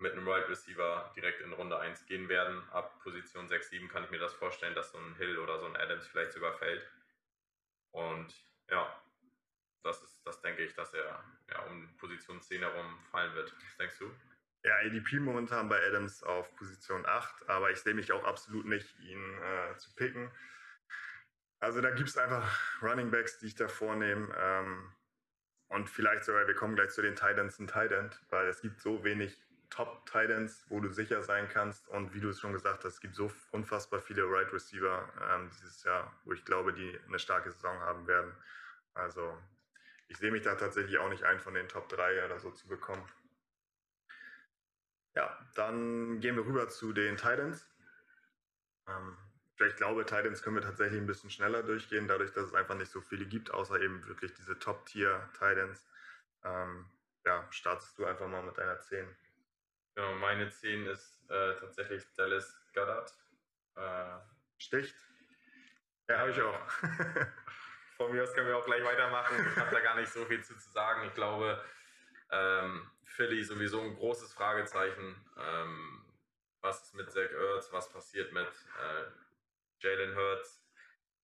[0.03, 2.61] mit einem Right Receiver direkt in Runde 1 gehen werden.
[2.71, 5.65] Ab Position 6, 7 kann ich mir das vorstellen, dass so ein Hill oder so
[5.65, 6.85] ein Adams vielleicht sogar fällt.
[7.91, 8.35] Und
[8.69, 9.01] ja,
[9.81, 13.53] das ist, das denke ich, dass er ja, um Position 10 herum fallen wird.
[13.53, 14.11] Was denkst du?
[14.65, 18.97] Ja, ADP momentan bei Adams auf Position 8, aber ich sehe mich auch absolut nicht,
[18.99, 20.31] ihn äh, zu picken.
[21.59, 24.33] Also da gibt es einfach Running Backs, die ich da vornehme.
[24.37, 24.93] Ähm,
[25.69, 27.91] und vielleicht sogar, wir kommen gleich zu den Titans und Tight
[28.29, 29.41] weil es gibt so wenig
[29.73, 31.87] top Titans, wo du sicher sein kannst.
[31.89, 35.49] Und wie du es schon gesagt hast, es gibt so unfassbar viele Right Receiver ähm,
[35.51, 38.31] dieses Jahr, wo ich glaube, die eine starke Saison haben werden.
[38.93, 39.35] Also
[40.07, 42.67] ich sehe mich da tatsächlich auch nicht ein, von den Top 3 oder so zu
[42.67, 43.03] bekommen.
[45.15, 47.67] Ja, dann gehen wir rüber zu den Titans.
[48.87, 49.17] Ähm,
[49.59, 52.91] ich glaube, Titans können wir tatsächlich ein bisschen schneller durchgehen, dadurch, dass es einfach nicht
[52.91, 55.87] so viele gibt, außer eben wirklich diese Top-Tier-Titans.
[56.43, 56.85] Ähm,
[57.25, 59.07] ja, startest du einfach mal mit deiner 10.
[59.95, 63.13] Genau, meine 10 ist äh, tatsächlich Dallas Goddard.
[63.75, 64.19] Äh,
[64.57, 64.95] Sticht?
[66.09, 66.59] Ja, habe ich auch.
[67.97, 69.35] Von mir aus können wir auch gleich weitermachen.
[69.51, 71.05] Ich habe da gar nicht so viel zu, zu sagen.
[71.07, 71.63] Ich glaube,
[72.31, 75.15] ähm, Philly sowieso ein großes Fragezeichen.
[75.37, 76.05] Ähm,
[76.61, 77.71] was ist mit Zach Ertz?
[77.71, 79.05] Was passiert mit äh,
[79.79, 80.65] Jalen Hurts?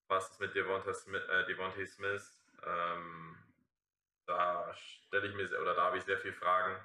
[0.07, 1.23] Was ist mit Devonta Smith?
[1.27, 2.43] Äh, Devontae Smith?
[2.63, 3.37] Ähm,
[4.25, 6.75] da stelle ich mir oder da habe ich sehr viele Fragen.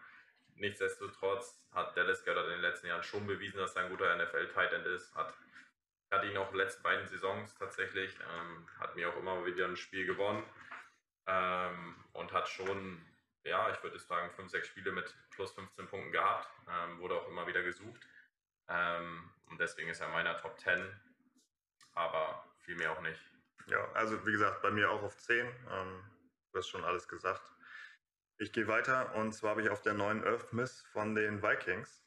[0.56, 4.72] Nichtsdestotrotz hat Dallas Goddard in den letzten Jahren schon bewiesen, dass er ein guter NFL-Tight
[4.72, 5.14] End ist.
[5.14, 5.34] Hat
[6.14, 9.66] hatte ihn auch in den letzten beiden Saisons tatsächlich, ähm, hat mir auch immer wieder
[9.66, 10.44] ein Spiel gewonnen
[11.26, 13.04] ähm, und hat schon,
[13.44, 17.28] ja, ich würde sagen, fünf, sechs Spiele mit plus 15 Punkten gehabt, ähm, wurde auch
[17.28, 18.00] immer wieder gesucht.
[18.68, 20.88] Ähm, und deswegen ist er meiner Top 10,
[21.94, 23.20] aber viel mehr auch nicht.
[23.66, 25.46] Ja, also wie gesagt, bei mir auch auf 10.
[25.46, 26.04] Ähm,
[26.52, 27.42] du hast schon alles gesagt.
[28.38, 32.02] Ich gehe weiter und zwar habe ich auf der neuen Earth Miss von den Vikings.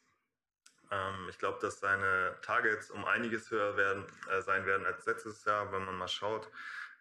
[0.90, 5.44] Ähm, ich glaube, dass seine Targets um einiges höher werden, äh, sein werden als letztes
[5.44, 6.50] Jahr, wenn man mal schaut.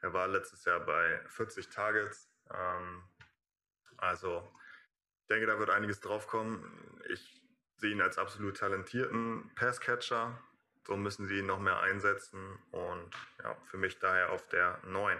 [0.02, 2.32] Er war letztes Jahr bei 40 Targets.
[2.54, 3.04] Ähm,
[3.98, 4.50] also
[5.22, 7.02] ich denke, da wird einiges draufkommen.
[7.10, 7.44] Ich
[7.76, 10.42] sehe ihn als absolut talentierten Passcatcher.
[10.86, 13.14] So müssen sie ihn noch mehr einsetzen und
[13.44, 15.18] ja, für mich daher auf der 9.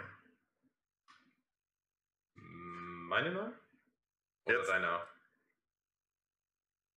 [2.36, 3.67] Meine 9?
[4.48, 4.68] Oder Jetzt.
[4.70, 5.08] deine 8?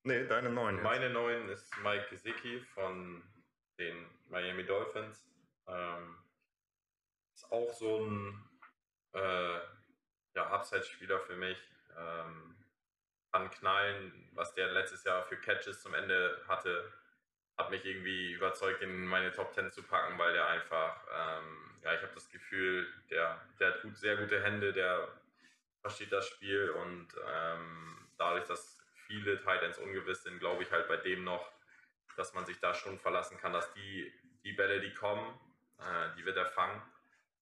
[0.03, 0.75] Nee, deine 9.
[0.75, 0.83] Jetzt.
[0.83, 3.21] Meine 9 ist Mike Gesicki von
[3.77, 5.29] den Miami Dolphins.
[5.67, 6.17] Ähm,
[7.35, 8.49] ist auch so ein
[9.13, 9.59] äh,
[10.33, 11.57] ja, Upside-Spieler für mich.
[11.97, 12.55] Ähm,
[13.33, 16.93] kann knallen, was der letztes Jahr für Catches zum Ende hatte,
[17.57, 21.95] hat mich irgendwie überzeugt, in meine Top 10 zu packen, weil der einfach, ähm, ja,
[21.95, 25.09] ich habe das Gefühl, der, der hat gut, sehr gute Hände, der
[25.81, 30.97] versteht das Spiel und ähm, dadurch, dass viele Titans ungewiss sind, glaube ich halt bei
[30.97, 31.51] dem noch,
[32.17, 34.13] dass man sich da schon verlassen kann, dass die,
[34.43, 35.39] die Bälle, die kommen,
[35.79, 36.81] äh, die wird er fangen,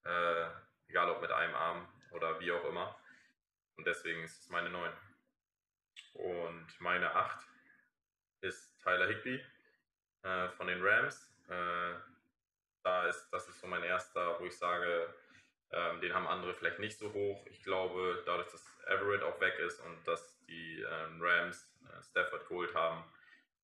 [0.05, 0.47] äh,
[0.87, 2.97] egal ob mit einem Arm oder wie auch immer.
[3.75, 4.91] Und deswegen ist es meine 9.
[6.13, 7.45] Und meine 8
[8.41, 9.43] ist Tyler Higby
[10.23, 11.33] äh, von den Rams.
[11.47, 11.93] Äh,
[12.83, 15.13] da ist, das ist so mein erster, wo ich sage,
[15.71, 17.45] ähm, den haben andere vielleicht nicht so hoch.
[17.47, 22.47] Ich glaube, dadurch, dass Everett auch weg ist und dass die ähm, Rams äh, Stafford
[22.47, 23.03] geholt haben,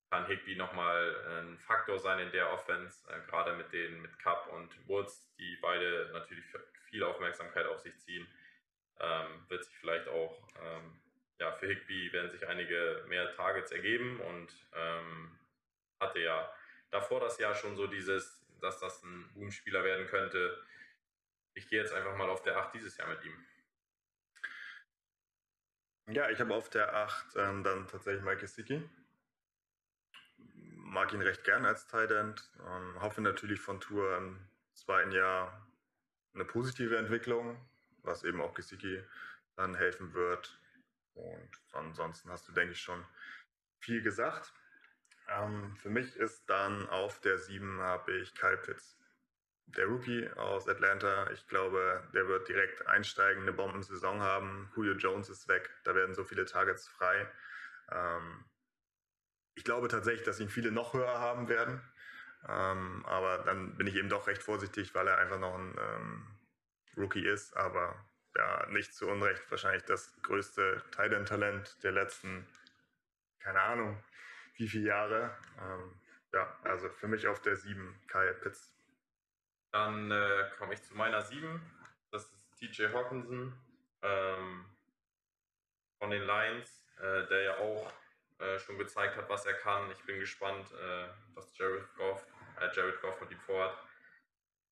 [0.09, 4.47] kann Higby nochmal ein Faktor sein in der Offense, äh, gerade mit den mit Cup
[4.53, 6.45] und Woods, die beide natürlich
[6.89, 8.27] viel Aufmerksamkeit auf sich ziehen.
[8.99, 10.99] Ähm, wird sich vielleicht auch, ähm,
[11.39, 15.37] ja, für Higby werden sich einige mehr Targets ergeben und ähm,
[15.99, 16.49] hatte ja
[16.91, 20.57] davor das Jahr schon so dieses, dass das ein Boom-Spieler werden könnte.
[21.55, 23.45] Ich gehe jetzt einfach mal auf der 8 dieses Jahr mit ihm.
[26.07, 28.87] Ja, ich habe auf der 8 ähm, dann tatsächlich Mike Gesicki.
[30.37, 32.51] Mag ihn recht gern als Tight End.
[32.59, 35.65] Ähm, hoffe natürlich von Tour im zweiten Jahr
[36.33, 37.57] eine positive Entwicklung,
[38.03, 39.01] was eben auch Gesicki
[39.55, 40.59] dann helfen wird.
[41.13, 43.03] Und ansonsten hast du, denke ich, schon
[43.79, 44.53] viel gesagt.
[45.29, 48.97] Ähm, für mich ist dann auf der 7 habe ich Kyle Pitts
[49.67, 54.71] der Rookie aus Atlanta, ich glaube, der wird direkt einsteigen, eine Bombensaison haben.
[54.75, 57.29] Julio Jones ist weg, da werden so viele Targets frei.
[57.91, 58.45] Ähm,
[59.55, 61.81] ich glaube tatsächlich, dass ihn viele noch höher haben werden.
[62.47, 66.39] Ähm, aber dann bin ich eben doch recht vorsichtig, weil er einfach noch ein ähm,
[66.95, 67.55] Rookie ist.
[67.57, 67.95] Aber
[68.35, 72.47] ja, nicht zu Unrecht wahrscheinlich das größte Titan-Talent der letzten,
[73.39, 74.03] keine Ahnung,
[74.57, 75.35] wie viele Jahre.
[75.59, 75.99] Ähm,
[76.33, 78.74] ja, also für mich auf der 7 Kyle Pitts.
[79.75, 81.61] Dann äh, komme ich zu meiner 7.
[82.09, 83.51] Das ist TJ Hawkinson
[84.03, 84.65] ähm,
[85.99, 87.91] von den Lions, äh, der ja auch
[88.39, 89.91] äh, schon gezeigt hat, was er kann.
[89.91, 92.25] Ich bin gespannt, äh, was Jared Goff,
[92.61, 93.77] äh, Jared Goff mit ihm vorhat.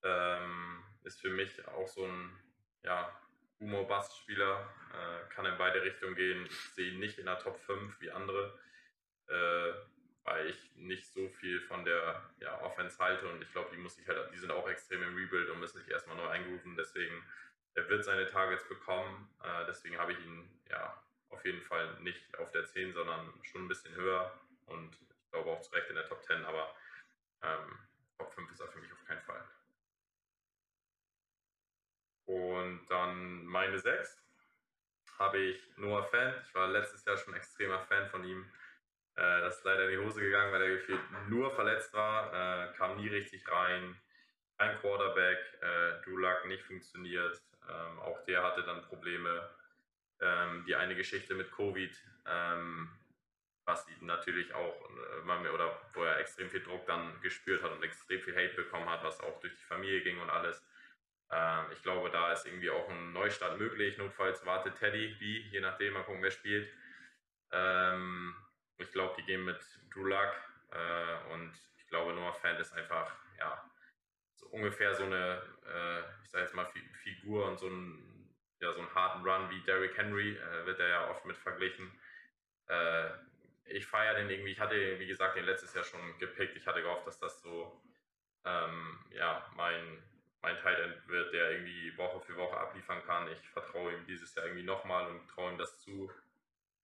[0.03, 2.39] Ähm, ist für mich auch so ein
[2.83, 3.11] ja,
[3.59, 6.45] Humor-Bust-Spieler, äh, kann in beide Richtungen gehen.
[6.45, 8.57] Ich sehe ihn nicht in der Top 5 wie andere
[10.23, 13.97] weil ich nicht so viel von der ja, Offense halte und ich glaube, die muss
[13.97, 16.75] ich halt, die sind auch extrem im Rebuild und müssen sich erstmal neu eingerufen.
[16.77, 17.23] Deswegen,
[17.75, 19.29] er wird seine Targets bekommen.
[19.43, 23.65] Äh, deswegen habe ich ihn ja auf jeden Fall nicht auf der 10, sondern schon
[23.65, 24.31] ein bisschen höher
[24.67, 26.73] und ich glaube auch zu Recht in der Top 10, aber
[27.41, 27.79] ähm,
[28.17, 29.43] Top 5 ist er für mich auf keinen Fall.
[32.25, 34.21] Und dann meine 6
[35.19, 36.33] habe ich Noah Fan.
[36.47, 38.49] Ich war letztes Jahr schon extremer Fan von ihm
[39.15, 42.73] äh, das ist leider in die Hose gegangen, weil er gefühlt nur verletzt war, äh,
[42.73, 43.95] kam nie richtig rein.
[44.57, 47.41] Kein Quarterback, äh, Luck nicht funktioniert.
[47.69, 49.49] Ähm, auch der hatte dann Probleme.
[50.19, 51.91] Ähm, die eine Geschichte mit Covid,
[52.27, 52.89] ähm,
[53.65, 54.89] was ihn natürlich auch,
[55.25, 58.89] äh, oder wo er extrem viel Druck dann gespürt hat und extrem viel Hate bekommen
[58.89, 60.63] hat, was auch durch die Familie ging und alles.
[61.31, 63.97] Ähm, ich glaube, da ist irgendwie auch ein Neustart möglich.
[63.97, 66.71] Notfalls wartet Teddy, wie, je nachdem, mal gucken, wer spielt.
[67.51, 68.35] Ähm,
[68.83, 69.59] ich glaube, die gehen mit
[69.95, 70.33] Luck
[70.71, 73.69] äh, und ich glaube, Noah Fant ist einfach, ja,
[74.35, 76.69] so ungefähr so eine, äh, ich sage jetzt mal,
[77.03, 80.87] Figur und so ein, ja, so einen harten Run wie Derrick Henry, äh, wird er
[80.87, 81.91] ja oft mit verglichen.
[82.67, 83.09] Äh,
[83.65, 86.55] ich feiere den irgendwie, ich hatte, wie gesagt, den letztes Jahr schon gepickt.
[86.57, 87.81] Ich hatte gehofft, dass das so
[88.45, 90.03] ähm, ja, mein,
[90.41, 93.31] mein Tight End wird, der irgendwie Woche für Woche abliefern kann.
[93.31, 96.11] Ich vertraue ihm dieses Jahr irgendwie nochmal und traue ihm das zu.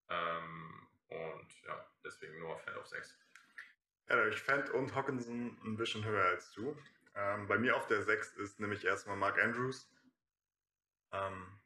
[0.09, 3.15] Ähm, und ja, deswegen nur Fan auf 6.
[4.09, 6.77] Ja, ich Fand und Hawkinson ein bisschen höher als du.
[7.15, 9.91] Ähm, bei mir auf der 6 ist nämlich erstmal Mark Andrews.
[11.11, 11.59] Ähm,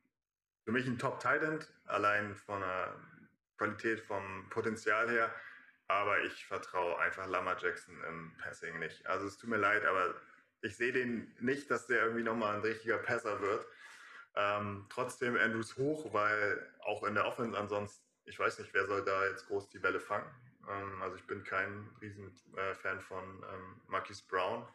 [0.65, 2.95] für mich ein Top-Tight allein von der
[3.57, 5.33] Qualität, vom Potenzial her.
[5.87, 9.05] Aber ich vertraue einfach Lama Jackson im Passing nicht.
[9.05, 10.15] Also es tut mir leid, aber
[10.61, 13.67] ich sehe den nicht, dass der irgendwie nochmal ein richtiger Passer wird.
[14.35, 19.03] Ähm, trotzdem Andrews hoch, weil auch in der Offense ansonsten, ich weiß nicht, wer soll
[19.03, 20.29] da jetzt groß die Welle fangen.
[20.69, 24.67] Ähm, also ich bin kein Riesenfan äh, von ähm, Marquis Brown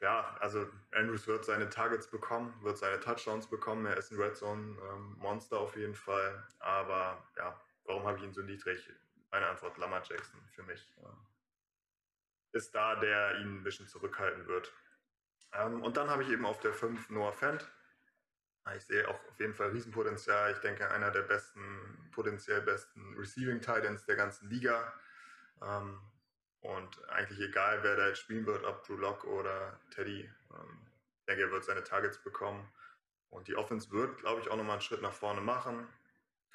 [0.00, 3.86] ja, also Andrews wird seine Targets bekommen, wird seine Touchdowns bekommen.
[3.86, 6.46] Er ist ein Red Zone ähm, Monster auf jeden Fall.
[6.58, 8.90] Aber ja, warum habe ich ihn so niedrig?
[9.30, 10.86] Meine Antwort: Lamar Jackson für mich.
[12.52, 14.72] Ist da, der ihn ein bisschen zurückhalten wird.
[15.52, 17.70] Ähm, und dann habe ich eben auf der 5 Noah Fent.
[18.74, 20.52] Ich sehe auch auf jeden Fall Riesenpotenzial.
[20.52, 24.92] Ich denke, einer der besten, potenziell besten Receiving Titans der ganzen Liga.
[25.62, 26.00] Ähm,
[26.60, 30.86] und eigentlich egal, wer da jetzt spielen wird, ob Drew Lock oder Teddy, ähm,
[31.20, 32.68] ich denke, er wird seine Targets bekommen.
[33.30, 35.86] Und die Offense wird, glaube ich, auch nochmal einen Schritt nach vorne machen,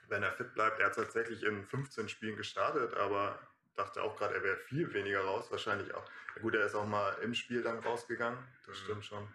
[0.08, 0.80] wenn er fit bleibt.
[0.80, 3.39] Er hat tatsächlich in 15 Spielen gestartet, aber
[3.76, 5.50] dachte auch gerade, er wäre viel weniger raus.
[5.50, 6.06] Wahrscheinlich auch.
[6.36, 8.39] Ja gut, er ist auch mal im Spiel dann rausgegangen.
[8.65, 8.84] Das mhm.
[8.84, 9.34] stimmt schon.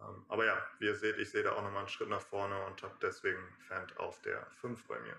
[0.00, 2.64] Ähm, aber ja, wie ihr seht, ich sehe da auch nochmal einen Schritt nach vorne
[2.66, 5.16] und habe deswegen Fan auf der 5 bei mir.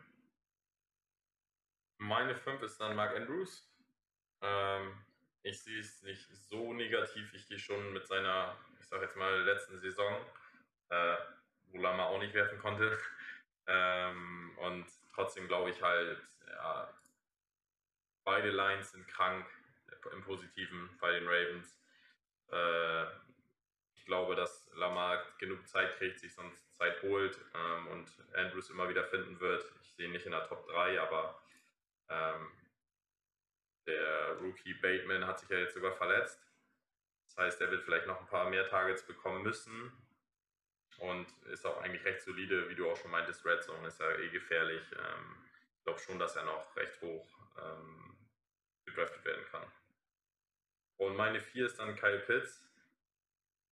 [1.97, 3.69] Meine 5 ist dann Mark Andrews.
[4.41, 5.05] Ähm,
[5.43, 7.33] ich sehe es nicht so negativ.
[7.33, 10.25] Ich gehe schon mit seiner, ich sage jetzt mal, letzten Saison,
[10.89, 11.17] äh,
[11.67, 12.97] wo Lama auch nicht werfen konnte.
[13.67, 16.93] ähm, und trotzdem glaube ich halt, ja,
[18.23, 19.45] beide Lines sind krank
[20.11, 21.79] im Positiven bei den Ravens.
[22.49, 23.05] Äh,
[24.05, 28.87] ich glaube, dass Lamar genug Zeit kriegt, sich sonst Zeit holt ähm, und Andrews immer
[28.87, 29.65] wieder finden wird.
[29.81, 31.41] Ich sehe ihn nicht in der Top 3, aber
[32.09, 32.51] ähm,
[33.87, 36.39] der Rookie Bateman hat sich ja jetzt sogar verletzt.
[37.25, 39.91] Das heißt, er wird vielleicht noch ein paar mehr Targets bekommen müssen.
[40.99, 44.11] Und ist auch eigentlich recht solide, wie du auch schon meintest, Red Zone ist ja
[44.17, 44.83] eh gefährlich.
[44.91, 45.35] Ähm,
[45.79, 47.27] ich glaube schon, dass er noch recht hoch
[47.59, 48.15] ähm,
[48.85, 49.65] gedraftet werden kann.
[50.97, 52.64] Und meine 4 ist dann Kyle Pitts.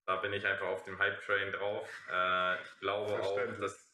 [0.05, 1.87] Da bin ich einfach auf dem Hype-Train drauf.
[2.11, 3.93] Äh, ich glaube auch, dass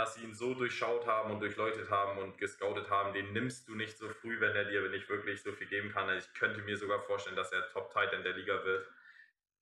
[0.00, 3.74] dass sie ihn so durchschaut haben und durchleuchtet haben und gescoutet haben, den nimmst du
[3.74, 6.08] nicht so früh, wenn er dir nicht wirklich so viel geben kann.
[6.16, 8.88] Ich könnte mir sogar vorstellen, dass er Top Titan der Liga wird.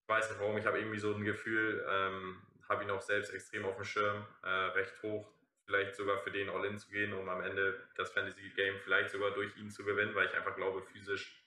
[0.02, 3.35] Ich weiß nicht warum, ich habe irgendwie so ein Gefühl, ähm, habe ihn auch selbst
[3.35, 5.28] extrem auf dem Schirm, äh, recht hoch,
[5.66, 9.57] vielleicht sogar für den All-In zu gehen, um am Ende das Fantasy-Game vielleicht sogar durch
[9.57, 11.38] ihn zu gewinnen, weil ich einfach glaube, physisch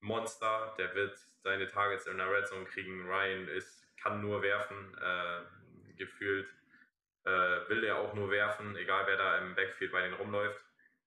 [0.00, 3.06] Monster, der wird seine Targets in der Red Zone kriegen.
[3.06, 6.48] Ryan ist, kann nur werfen, äh, gefühlt
[7.24, 10.64] äh, will er auch nur werfen, egal wer da im Backfield bei denen rumläuft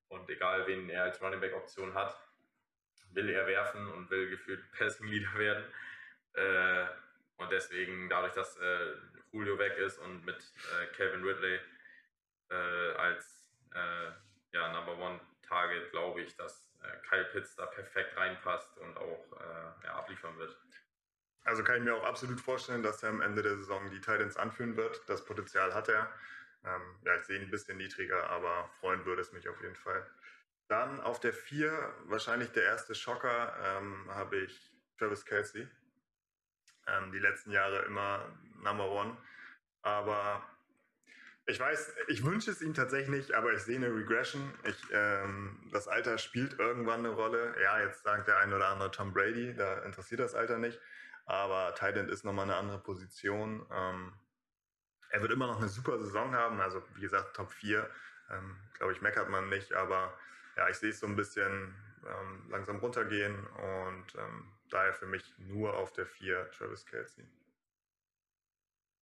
[0.10, 2.18] und egal wen er als Running Back Option hat,
[3.12, 5.64] will er werfen und will gefühlt Passing Leader werden.
[6.34, 6.86] Äh,
[7.38, 8.96] und deswegen, dadurch, dass äh,
[9.32, 11.60] Julio weg ist und mit äh, Kevin Ridley
[12.50, 13.38] äh, als
[14.52, 16.69] ja, Number One Target, glaube ich, dass
[17.10, 19.26] Kyle Pitts da perfekt reinpasst und auch
[19.84, 20.58] ja, abliefern wird.
[21.44, 24.38] Also kann ich mir auch absolut vorstellen, dass er am Ende der Saison die Titans
[24.38, 25.02] anführen wird.
[25.10, 26.12] Das Potenzial hat er.
[26.66, 29.76] Ähm, ja, ich sehe ihn ein bisschen niedriger, aber freuen würde es mich auf jeden
[29.76, 30.06] Fall.
[30.68, 35.68] Dann auf der 4, wahrscheinlich der erste Schocker, ähm, habe ich Travis Kelsey.
[36.88, 38.26] Ähm, die letzten Jahre immer
[38.62, 39.18] Number One.
[39.82, 40.44] Aber
[41.50, 44.54] ich weiß, ich wünsche es ihm tatsächlich aber ich sehe eine Regression.
[44.66, 47.56] Ich, ähm, das Alter spielt irgendwann eine Rolle.
[47.62, 50.80] Ja, jetzt sagt der ein oder andere Tom Brady, da interessiert das Alter nicht.
[51.26, 53.66] Aber Thailand ist nochmal eine andere Position.
[53.72, 54.14] Ähm,
[55.10, 56.62] er wird immer noch eine super Saison haben.
[56.62, 57.90] Also wie gesagt, Top 4.
[58.32, 59.74] Ähm, Glaube ich, meckert man nicht.
[59.74, 60.18] Aber
[60.56, 61.76] ja, ich sehe es so ein bisschen
[62.06, 63.36] ähm, langsam runtergehen.
[63.48, 67.26] Und ähm, daher für mich nur auf der 4 Travis Kelsey.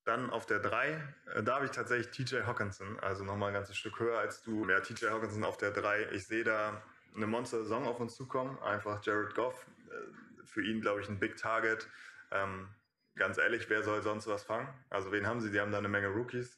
[0.07, 1.03] Dann auf der 3,
[1.35, 4.65] äh, da habe ich tatsächlich TJ Hawkinson, also nochmal ein ganzes Stück höher als du.
[4.65, 6.11] Ja, TJ Hawkinson auf der 3.
[6.13, 6.81] Ich sehe da
[7.13, 8.57] eine Monster-Saison auf uns zukommen.
[8.59, 11.89] Einfach Jared Goff, äh, für ihn, glaube ich, ein Big Target.
[12.31, 12.69] Ähm,
[13.17, 14.69] ganz ehrlich, wer soll sonst was fangen?
[14.89, 15.51] Also wen haben sie?
[15.51, 16.57] Die haben da eine Menge Rookies.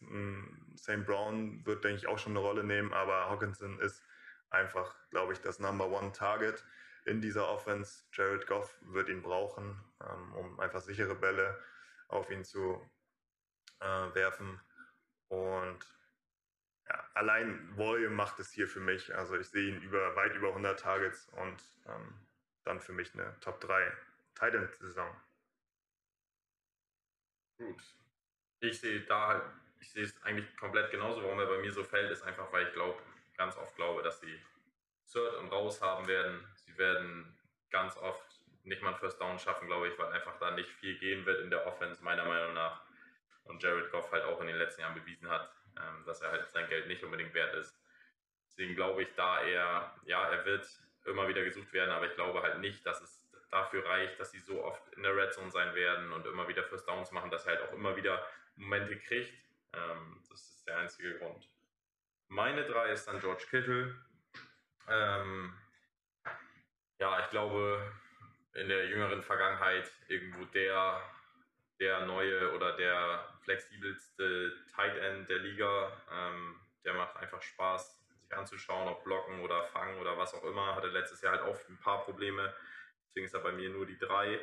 [0.78, 1.04] St.
[1.08, 4.04] Brown wird, denke ich, auch schon eine Rolle nehmen, aber Hawkinson ist
[4.52, 6.64] einfach, glaube ich, das Number One Target
[7.06, 8.04] in dieser Offense.
[8.14, 11.58] Jared Goff wird ihn brauchen, ähm, um einfach sichere Bälle
[12.10, 12.80] auf ihn zu
[13.80, 14.60] äh, werfen.
[15.30, 15.80] Und
[16.88, 19.14] ja, allein Volume macht es hier für mich.
[19.16, 22.14] Also ich sehe ihn über weit über 100 Targets und ähm,
[22.64, 23.92] dann für mich eine Top 3
[24.36, 25.16] Titan-Saison.
[27.58, 27.84] Gut.
[28.62, 29.44] Ich sehe da halt,
[29.80, 31.24] ich sehe es eigentlich komplett genauso.
[31.24, 33.02] Warum er bei mir so fällt, ist einfach, weil ich glaube,
[33.38, 34.40] ganz oft glaube, dass sie
[35.12, 36.46] Third und raus haben werden.
[36.56, 37.38] Sie werden
[37.70, 38.24] ganz oft
[38.64, 41.42] nicht mal ein First Down schaffen, glaube ich, weil einfach da nicht viel gehen wird
[41.42, 42.82] in der Offense, meiner Meinung nach.
[43.50, 46.52] Und Jared Goff halt auch in den letzten Jahren bewiesen hat, ähm, dass er halt
[46.52, 47.78] sein Geld nicht unbedingt wert ist.
[48.48, 50.68] Deswegen glaube ich da eher, ja, er wird
[51.06, 54.40] immer wieder gesucht werden, aber ich glaube halt nicht, dass es dafür reicht, dass sie
[54.40, 57.46] so oft in der Red Zone sein werden und immer wieder First Downs machen, dass
[57.46, 58.26] er halt auch immer wieder
[58.56, 59.34] Momente kriegt.
[59.74, 61.48] Ähm, das ist der einzige Grund.
[62.28, 63.96] Meine drei ist dann George Kittle.
[64.88, 65.54] Ähm,
[67.00, 67.92] ja, ich glaube,
[68.54, 71.02] in der jüngeren Vergangenheit irgendwo der,
[71.80, 75.92] der neue oder der flexibelste Tight End der Liga.
[76.12, 80.76] Ähm, der macht einfach Spaß, sich anzuschauen, ob blocken oder fangen oder was auch immer.
[80.76, 82.54] Hatte letztes Jahr halt auch ein paar Probleme.
[83.08, 84.40] Deswegen ist er bei mir nur die drei.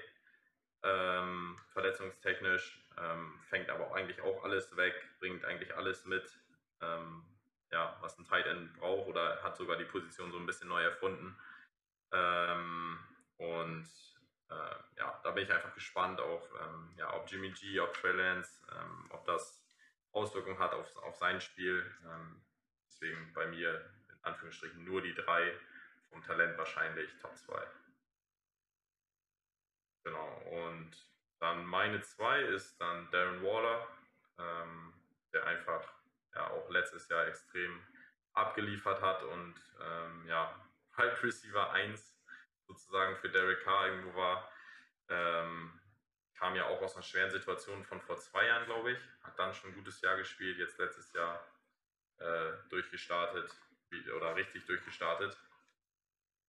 [0.83, 6.39] Ähm, verletzungstechnisch ähm, fängt aber auch eigentlich auch alles weg, bringt eigentlich alles mit,
[6.81, 7.25] ähm,
[7.71, 10.83] ja, was ein Tight End braucht oder hat sogar die Position so ein bisschen neu
[10.83, 11.37] erfunden.
[12.13, 12.99] Ähm,
[13.39, 13.89] und
[14.51, 18.13] äh, ja, da bin ich einfach gespannt auf, ähm, ja, ob Jimmy G, ob Trey
[18.13, 19.63] Lance, ähm, ob das
[20.13, 21.85] Auswirkungen hat auf, auf sein Spiel.
[22.05, 22.45] Ähm,
[22.89, 25.53] deswegen bei mir in Anführungsstrichen nur die drei,
[26.11, 27.61] vom Talent wahrscheinlich Top 2.
[30.05, 30.97] Genau, und
[31.41, 33.87] dann meine zwei ist dann Darren Waller,
[34.39, 34.95] ähm,
[35.33, 35.93] der einfach
[36.35, 37.83] ja auch letztes Jahr extrem
[38.33, 40.55] abgeliefert hat und ähm, ja,
[40.97, 42.16] Wide Receiver 1
[42.67, 44.51] sozusagen für Derek Carr irgendwo war.
[45.09, 45.81] Ähm,
[46.35, 48.99] kam ja auch aus einer schweren Situation von vor zwei Jahren, glaube ich.
[49.23, 51.47] Hat dann schon ein gutes Jahr gespielt, jetzt letztes Jahr
[52.19, 53.51] äh, durchgestartet
[54.15, 55.37] oder richtig durchgestartet.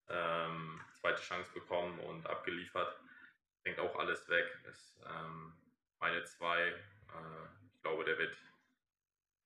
[0.08, 2.98] Ähm, zweite Chance bekommen und abgeliefert.
[3.64, 4.46] Hängt auch alles weg.
[4.68, 5.54] Ist ähm,
[5.98, 6.68] meine zwei.
[6.68, 8.36] Äh, ich glaube, der wird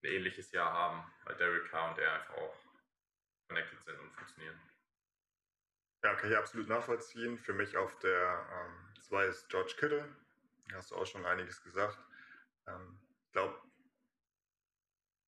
[0.02, 2.56] ein ähnliches Jahr haben, weil Derek Carr und er einfach auch
[3.48, 4.58] connected sind und funktionieren.
[6.02, 7.38] Ja, kann ich absolut nachvollziehen.
[7.38, 8.46] Für mich auf der
[9.02, 10.04] 2 ähm, ist George Kittle.
[10.68, 11.98] Da hast du auch schon einiges gesagt.
[12.66, 13.60] Ähm, ich glaube,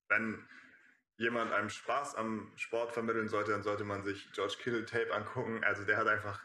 [0.09, 0.49] wenn
[1.17, 5.63] jemand einem Spaß am Sport vermitteln sollte, dann sollte man sich George Kittle Tape angucken.
[5.63, 6.43] Also der hat einfach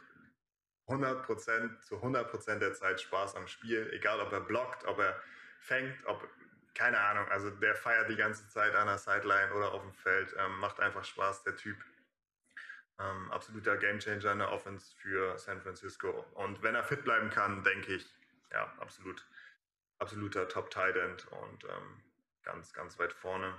[0.88, 5.22] 100% zu 100% der Zeit Spaß am Spiel, egal ob er blockt, ob er
[5.60, 6.28] fängt, ob
[6.76, 10.34] keine Ahnung, also der feiert die ganze Zeit an der Sideline oder auf dem Feld,
[10.38, 11.78] ähm, macht einfach Spaß, der Typ.
[13.00, 16.26] Ähm, absoluter Gamechanger in der Offense für San Francisco.
[16.34, 18.14] Und wenn er fit bleiben kann, denke ich,
[18.52, 19.26] ja, absolut,
[20.00, 22.04] absoluter Top-Tight End und ähm,
[22.44, 23.56] ganz, ganz weit vorne.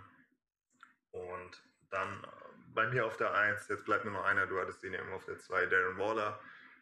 [1.12, 2.26] Und dann äh,
[2.74, 5.14] bei mir auf der 1, jetzt bleibt nur noch einer, du hattest den ja immer
[5.16, 6.40] auf der 2, Darren Waller.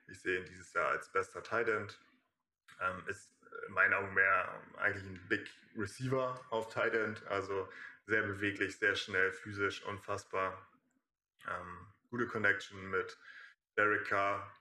[0.09, 1.99] Ich sehe ihn dieses Jahr als bester Tight End.
[2.81, 3.35] Ähm, ist
[3.67, 7.69] in meinen Augen mehr eigentlich ein Big Receiver auf Tight End, also
[8.07, 10.67] sehr beweglich, sehr schnell, physisch, unfassbar.
[11.47, 13.19] Ähm, gute Connection mit
[13.77, 14.53] Derek Carr.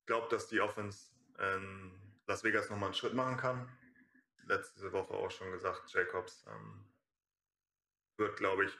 [0.00, 1.92] Ich glaube, dass die Offense in
[2.26, 3.68] Las Vegas nochmal einen Schritt machen kann.
[4.46, 6.84] Letzte Woche auch schon gesagt, Jacobs ähm,
[8.16, 8.78] wird, glaube ich,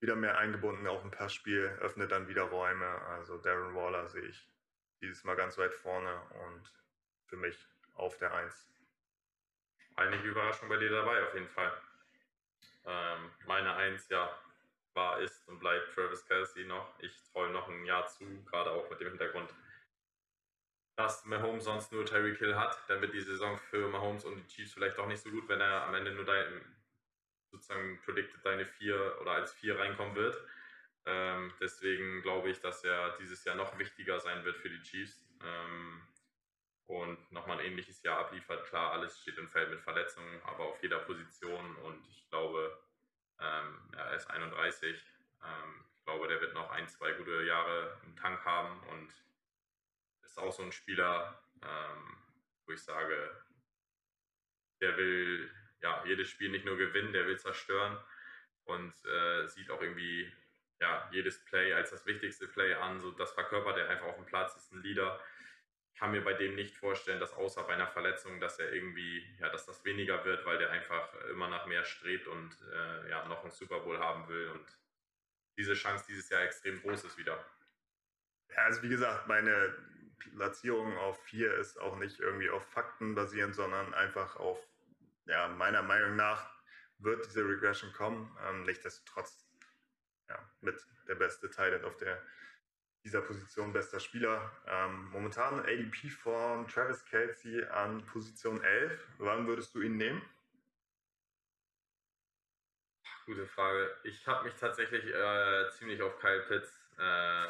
[0.00, 2.86] wieder mehr eingebunden, auch im Passspiel, öffnet dann wieder Räume.
[2.86, 4.48] Also Darren Waller sehe ich
[5.00, 6.72] dieses Mal ganz weit vorne und
[7.26, 7.56] für mich
[7.94, 8.68] auf der Eins.
[9.96, 11.72] Einige Überraschungen bei dir dabei, auf jeden Fall.
[12.84, 14.30] Ähm, meine Eins, ja,
[14.94, 16.98] war, ist und bleibt Travis Kelsey noch.
[17.00, 19.52] Ich traue noch ein Jahr zu, gerade auch mit dem Hintergrund,
[20.96, 22.78] dass Mahomes sonst nur Terry Kill hat.
[22.88, 25.60] Dann wird die Saison für Mahomes und die Chiefs vielleicht auch nicht so gut, wenn
[25.60, 26.60] er am Ende nur dein,
[27.50, 30.36] sozusagen predicted deine vier oder als vier reinkommen wird.
[31.06, 35.24] Ähm, deswegen glaube ich, dass er dieses Jahr noch wichtiger sein wird für die Chiefs.
[35.42, 36.02] Ähm,
[36.88, 38.66] und nochmal ein ähnliches Jahr abliefert.
[38.66, 41.76] Klar, alles steht im Feld mit Verletzungen, aber auf jeder Position.
[41.76, 42.76] Und ich glaube,
[43.40, 44.96] ähm, er ist 31.
[45.42, 49.12] Ähm, ich glaube, der wird noch ein, zwei gute Jahre im Tank haben und
[50.22, 52.16] ist auch so ein Spieler, ähm,
[52.66, 53.30] wo ich sage,
[54.80, 55.50] der will
[55.82, 57.98] ja jedes Spiel nicht nur gewinnen, der will zerstören
[58.64, 60.32] und äh, sieht auch irgendwie
[60.80, 63.00] ja, jedes Play als das wichtigste Play an.
[63.00, 65.20] So, das verkörpert er einfach auf dem Platz, ist ein Leader
[65.98, 69.48] kann mir bei dem nicht vorstellen, dass außer bei einer Verletzung, dass er irgendwie, ja,
[69.48, 73.42] dass das weniger wird, weil der einfach immer nach mehr strebt und äh, ja, noch
[73.42, 74.78] einen Super Bowl haben will und
[75.56, 77.44] diese Chance dieses Jahr extrem groß ist wieder.
[78.50, 79.74] Ja, also wie gesagt, meine
[80.18, 84.64] Platzierung auf vier ist auch nicht irgendwie auf Fakten basierend, sondern einfach auf,
[85.26, 86.48] ja, meiner Meinung nach
[86.98, 88.36] wird diese Regression kommen.
[88.46, 89.44] Ähm, nichtsdestotrotz,
[90.28, 92.22] ja, mit der beste Teil auf der
[93.08, 94.52] dieser Position bester Spieler.
[94.66, 99.08] Ähm, momentan ADP von Travis Kelsey an Position 11.
[99.16, 100.20] Wann würdest du ihn nehmen?
[103.24, 103.96] Gute Frage.
[104.04, 107.46] Ich habe mich tatsächlich äh, ziemlich auf Kyle Pitts äh,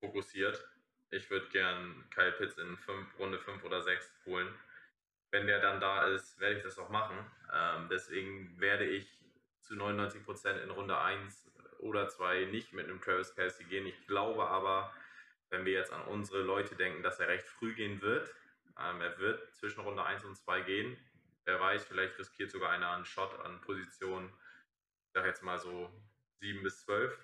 [0.00, 0.62] fokussiert.
[1.10, 4.54] Ich würde gern Kyle Pitts in fünf, Runde 5 oder 6 holen.
[5.30, 7.16] Wenn der dann da ist, werde ich das auch machen.
[7.54, 9.08] Ähm, deswegen werde ich
[9.62, 13.86] zu 99% in Runde 1 oder 2 nicht mit einem Travis Kelsey gehen.
[13.86, 14.92] Ich glaube aber,
[15.50, 18.34] wenn wir jetzt an unsere Leute denken, dass er recht früh gehen wird.
[18.78, 20.96] Ähm, er wird zwischen Runde 1 und 2 gehen.
[21.44, 24.32] Wer weiß, vielleicht riskiert sogar einer einen Shot an Position
[25.16, 25.90] sage jetzt mal so
[26.40, 27.18] 7 bis 12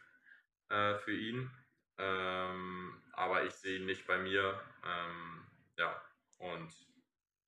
[0.71, 1.51] äh, für ihn.
[1.99, 4.59] Ähm, aber ich sehe ihn nicht bei mir.
[4.83, 5.47] Ähm,
[5.77, 6.03] ja,
[6.39, 6.73] und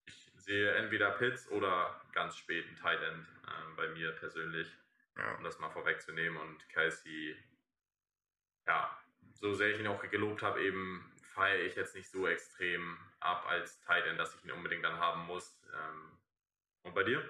[0.04, 4.70] ich sehe entweder Pitts oder ganz spät ein Tight End äh, bei mir persönlich,
[5.16, 5.34] ja.
[5.34, 6.38] um das mal vorwegzunehmen.
[6.40, 7.36] Und Kelsey,
[8.66, 8.98] ja,
[9.34, 13.46] so sehr ich ihn auch gelobt habe, eben feiere ich jetzt nicht so extrem ab
[13.48, 15.60] als Tight End, dass ich ihn unbedingt dann haben muss.
[15.72, 16.18] Ähm,
[16.82, 17.22] und bei dir?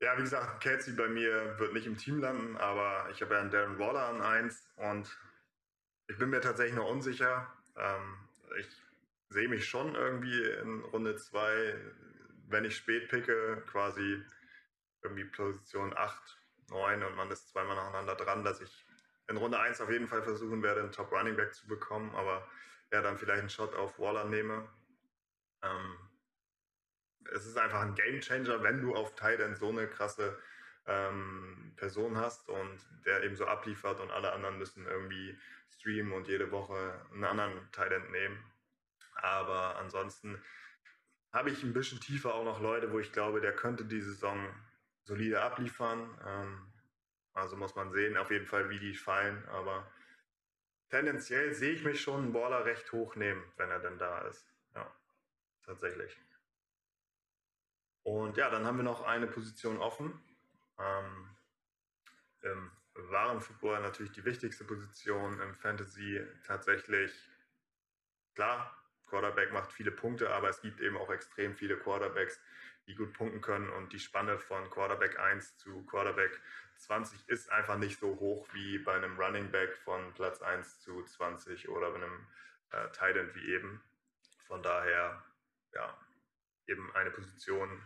[0.00, 3.40] Ja, wie gesagt, Kelsey bei mir wird nicht im Team landen, aber ich habe ja
[3.40, 5.18] einen Darren Waller an 1 und
[6.08, 7.50] ich bin mir tatsächlich noch unsicher.
[7.76, 8.18] Ähm,
[8.58, 8.68] ich
[9.30, 11.74] sehe mich schon irgendwie in Runde 2,
[12.48, 14.22] wenn ich spät picke, quasi
[15.02, 16.38] irgendwie Position 8,
[16.70, 18.86] 9 und man ist zweimal nacheinander dran, dass ich
[19.28, 22.46] in Runde 1 auf jeden Fall versuchen werde, einen Top Running Back zu bekommen, aber
[22.92, 24.68] ja, dann vielleicht einen Shot auf Waller nehme.
[25.62, 25.96] Ähm,
[27.32, 30.38] es ist einfach ein Game Changer, wenn du auf Titan so eine krasse
[30.86, 35.36] ähm, Person hast und der eben so abliefert und alle anderen müssen irgendwie
[35.70, 38.38] streamen und jede Woche einen anderen Titan nehmen.
[39.16, 40.40] Aber ansonsten
[41.32, 44.48] habe ich ein bisschen tiefer auch noch Leute, wo ich glaube, der könnte die Saison
[45.06, 46.18] solide abliefern.
[46.26, 46.72] Ähm,
[47.32, 49.46] also muss man sehen, auf jeden Fall, wie die fallen.
[49.48, 49.90] Aber
[50.90, 54.46] tendenziell sehe ich mich schon einen Baller recht hoch nehmen, wenn er denn da ist.
[54.74, 54.90] Ja,
[55.64, 56.16] tatsächlich.
[58.02, 60.20] Und ja, dann haben wir noch eine Position offen.
[60.78, 61.36] Ähm,
[62.42, 67.12] Im wahren Football natürlich die wichtigste Position, im Fantasy tatsächlich,
[68.34, 68.74] klar,
[69.06, 72.40] Quarterback macht viele Punkte, aber es gibt eben auch extrem viele Quarterbacks,
[72.86, 76.40] die gut punkten können und die Spanne von Quarterback 1 zu Quarterback
[76.78, 81.02] 20 ist einfach nicht so hoch wie bei einem Running Back von Platz 1 zu
[81.02, 82.26] 20 oder bei einem
[82.70, 83.82] äh, Tight End wie eben.
[84.46, 85.24] Von daher,
[85.72, 85.98] ja,
[86.66, 87.82] eben eine Position,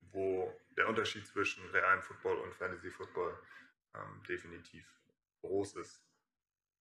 [0.00, 3.36] wo der Unterschied zwischen realem Football und Fantasy Football
[3.94, 4.86] ähm, definitiv
[5.40, 6.04] groß ist.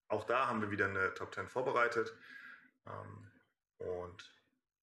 [0.07, 2.15] Auch da haben wir wieder eine Top 10 vorbereitet
[2.85, 3.31] ähm,
[3.77, 4.31] und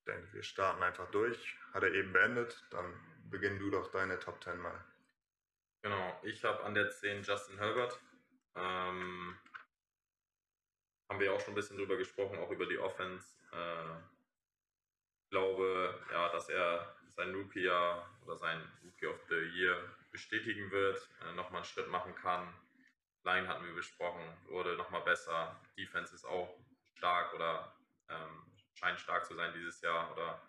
[0.05, 1.57] denke, wir starten einfach durch.
[1.72, 2.94] Hat er eben beendet, dann
[3.30, 4.84] beginn du doch deine Top 10 mal.
[5.82, 7.98] Genau, ich habe an der 10 Justin Herbert.
[8.55, 9.38] Ähm,
[11.09, 13.36] haben wir auch schon ein bisschen drüber gesprochen, auch über die Offense.
[13.53, 13.96] Äh,
[15.24, 19.76] ich glaube, ja, dass er sein Rookie-Jahr oder sein Rookie of the Year
[20.11, 22.53] bestätigen wird, äh, nochmal einen Schritt machen kann.
[23.24, 25.61] Line hatten wir besprochen, wurde nochmal besser.
[25.76, 26.55] Defense ist auch
[26.94, 27.74] stark oder
[28.09, 30.12] ähm, scheint stark zu sein dieses Jahr.
[30.12, 30.42] Oder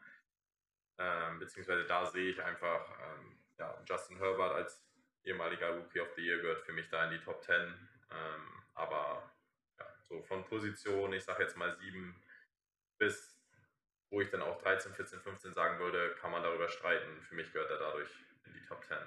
[0.97, 4.84] ähm, beziehungsweise da sehe ich einfach ähm, ja, Justin Herbert als
[5.24, 7.55] ehemaliger Rookie of the Year gehört für mich da in die Top 10.
[7.55, 9.32] Ähm, aber
[9.80, 12.15] ja, so von Position, ich sage jetzt mal 7
[12.97, 13.41] bis
[14.11, 17.22] wo ich dann auch 13, 14, 15 sagen würde, kann man darüber streiten.
[17.22, 18.09] Für mich gehört er dadurch
[18.45, 18.97] in die Top 10.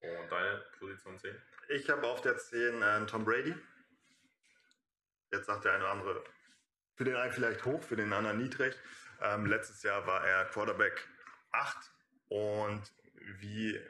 [0.00, 1.36] Und deine Position 10?
[1.68, 3.54] Ich habe auf der 10 äh, Tom Brady.
[5.30, 6.24] Jetzt sagt der eine oder andere,
[6.96, 8.74] für den einen vielleicht hoch, für den anderen niedrig.
[9.22, 11.06] Ähm, letztes Jahr war er Quarterback
[11.52, 11.76] 8
[12.28, 12.82] und
[13.40, 13.80] wie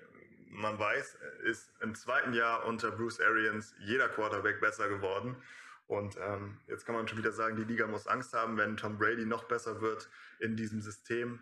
[0.48, 5.36] man weiß, ist im zweiten Jahr unter Bruce Arians jeder Quarterback besser geworden.
[5.86, 8.98] Und ähm, jetzt kann man schon wieder sagen, die Liga muss Angst haben, wenn Tom
[8.98, 10.08] Brady noch besser wird
[10.40, 11.40] in diesem System.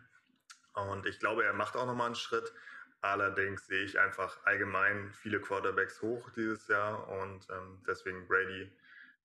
[0.75, 2.53] Und ich glaube, er macht auch nochmal einen Schritt.
[3.01, 8.71] Allerdings sehe ich einfach allgemein viele Quarterbacks hoch dieses Jahr und ähm, deswegen Brady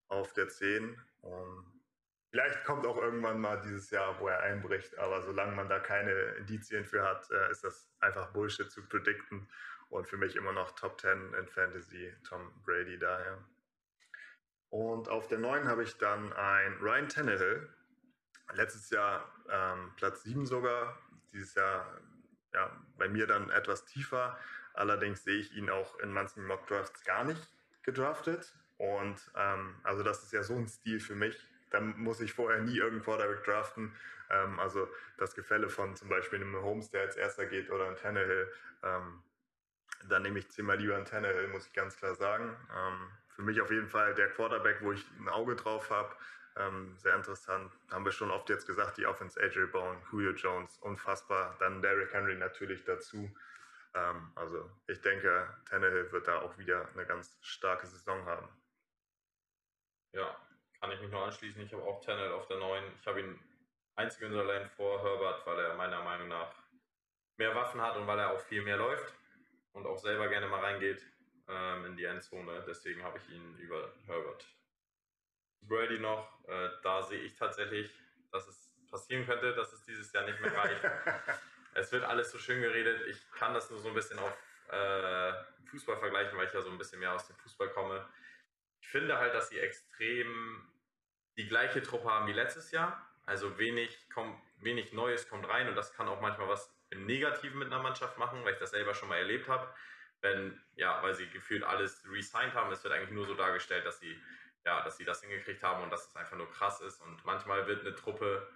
[0.10, 1.02] auf der 10.
[1.22, 1.79] Und
[2.30, 6.12] vielleicht kommt auch irgendwann mal dieses Jahr, wo er einbricht, aber solange man da keine
[6.38, 9.48] Indizien für hat, äh, ist das einfach Bullshit zu predikten.
[9.90, 13.44] Und für mich immer noch Top 10 in Fantasy, Tom Brady daher.
[14.70, 17.68] Und auf der 9 habe ich dann ein Ryan Tannehill.
[18.54, 20.96] Letztes Jahr ähm, Platz 7 sogar.
[21.34, 22.00] Dieses Jahr
[22.54, 24.38] ja, bei mir dann etwas tiefer.
[24.74, 27.50] Allerdings sehe ich ihn auch in manchen Mock Drafts gar nicht
[27.82, 28.54] gedraftet.
[28.78, 31.36] Und ähm, also das ist ja so ein Stil für mich.
[31.70, 33.96] Da muss ich vorher nie irgendeinen Quarterback draften.
[34.30, 37.96] Ähm, also das Gefälle von zum Beispiel einem Holmes, der als erster geht, oder ein
[37.96, 38.52] Tannehill.
[38.84, 39.24] Ähm,
[40.08, 42.56] dann nehme ich zehnmal lieber einen Tannehill, muss ich ganz klar sagen.
[42.76, 46.14] Ähm, für mich auf jeden Fall der Quarterback, wo ich ein Auge drauf habe.
[46.56, 47.72] Ähm, sehr interessant.
[47.92, 51.56] Haben wir schon oft jetzt gesagt, die Offense AJ Bone, Julio Jones, unfassbar.
[51.60, 53.34] Dann Derrick Henry natürlich dazu.
[53.94, 58.50] Ähm, also ich denke, Tannehill wird da auch wieder eine ganz starke Saison haben.
[60.12, 60.36] Ja,
[60.80, 61.62] kann ich mich nur anschließen.
[61.62, 62.84] Ich habe auch Tannehill auf der 9.
[63.00, 63.40] Ich habe ihn
[63.96, 66.54] einzig in der Lane vor Herbert, weil er meiner Meinung nach
[67.38, 69.14] mehr Waffen hat und weil er auch viel mehr läuft
[69.74, 71.06] und auch selber gerne mal reingeht
[71.48, 72.64] ähm, in die Endzone.
[72.68, 74.46] Deswegen habe ich ihn über Herbert.
[75.62, 77.92] Brady noch, äh, da sehe ich tatsächlich,
[78.32, 80.82] dass es passieren könnte, dass es dieses Jahr nicht mehr reicht.
[81.74, 83.06] es wird alles so schön geredet.
[83.08, 84.38] Ich kann das nur so ein bisschen auf
[84.72, 85.34] äh,
[85.70, 88.08] Fußball vergleichen, weil ich ja so ein bisschen mehr aus dem Fußball komme.
[88.82, 90.68] Ich finde halt, dass sie extrem
[91.38, 93.06] die gleiche Truppe haben wie letztes Jahr.
[93.26, 97.60] Also wenig, kommt, wenig Neues kommt rein und das kann auch manchmal was im Negativen
[97.60, 99.72] mit einer Mannschaft machen, weil ich das selber schon mal erlebt habe.
[100.22, 104.00] Wenn, ja, weil sie gefühlt alles resigned haben, es wird eigentlich nur so dargestellt, dass
[104.00, 104.20] sie,
[104.66, 107.02] ja, dass sie das hingekriegt haben und dass es einfach nur krass ist.
[107.02, 108.50] Und manchmal wird eine Truppe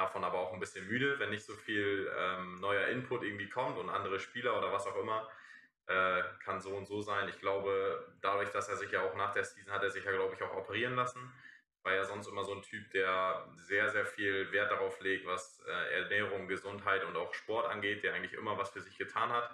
[0.00, 3.76] davon aber auch ein bisschen müde, wenn nicht so viel ähm, neuer Input irgendwie kommt
[3.76, 5.30] und andere Spieler oder was auch immer.
[5.90, 7.28] Äh, kann so und so sein.
[7.28, 10.12] Ich glaube, dadurch, dass er sich ja auch nach der Season hat er sich ja,
[10.12, 11.32] glaube ich, auch operieren lassen.
[11.82, 15.60] War ja sonst immer so ein Typ, der sehr, sehr viel Wert darauf legt, was
[15.66, 19.50] äh, Ernährung, Gesundheit und auch Sport angeht, der eigentlich immer was für sich getan hat.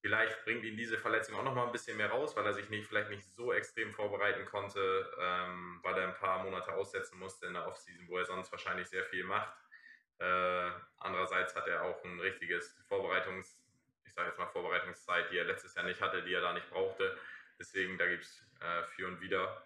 [0.00, 2.70] Vielleicht bringt ihn diese Verletzung auch noch mal ein bisschen mehr raus, weil er sich
[2.70, 7.46] nicht, vielleicht nicht so extrem vorbereiten konnte, ähm, weil er ein paar Monate aussetzen musste
[7.46, 9.52] in der Offseason, wo er sonst wahrscheinlich sehr viel macht.
[10.18, 13.57] Äh, andererseits hat er auch ein richtiges Vorbereitungs,
[14.18, 17.16] sage jetzt mal Vorbereitungszeit, die er letztes Jahr nicht hatte, die er da nicht brauchte.
[17.58, 19.62] Deswegen, da gibt es äh, für und wieder.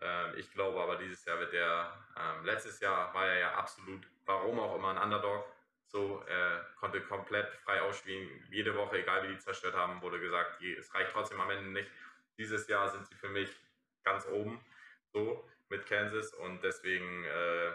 [0.00, 4.06] Ähm, ich glaube aber, dieses Jahr wird er, ähm, letztes Jahr war er ja absolut,
[4.26, 5.46] warum auch immer, ein Underdog.
[5.86, 8.28] So, er konnte komplett frei ausspielen.
[8.50, 11.90] Jede Woche, egal wie die zerstört haben, wurde gesagt, es reicht trotzdem am Ende nicht.
[12.36, 13.48] Dieses Jahr sind sie für mich
[14.02, 14.60] ganz oben,
[15.12, 17.72] so mit Kansas und deswegen äh,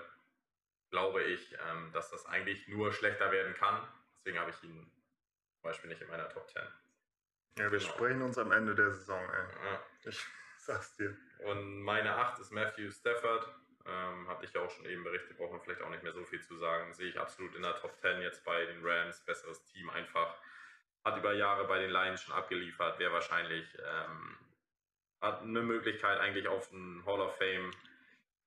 [0.90, 3.88] glaube ich, ähm, dass das eigentlich nur schlechter werden kann.
[4.18, 4.92] Deswegen habe ich ihn
[5.62, 6.62] Beispiel nicht in meiner Top 10.
[7.58, 7.92] Ja, wir genau.
[7.92, 9.72] sprechen uns am Ende der Saison, ey.
[9.72, 9.82] Ja.
[10.06, 10.26] Ich
[10.58, 11.16] sag's dir.
[11.46, 13.48] Und meine 8 ist Matthew Stafford.
[13.86, 16.24] Ähm, hatte ich ja auch schon eben berichtet, braucht man vielleicht auch nicht mehr so
[16.26, 16.94] viel zu sagen.
[16.94, 19.22] Sehe ich absolut in der Top 10 jetzt bei den Rams.
[19.26, 20.36] Besseres Team einfach.
[21.04, 23.00] Hat über Jahre bei den Lions schon abgeliefert.
[23.00, 24.38] Wäre wahrscheinlich, ähm,
[25.22, 27.72] hat eine Möglichkeit eigentlich auf einen Hall of Fame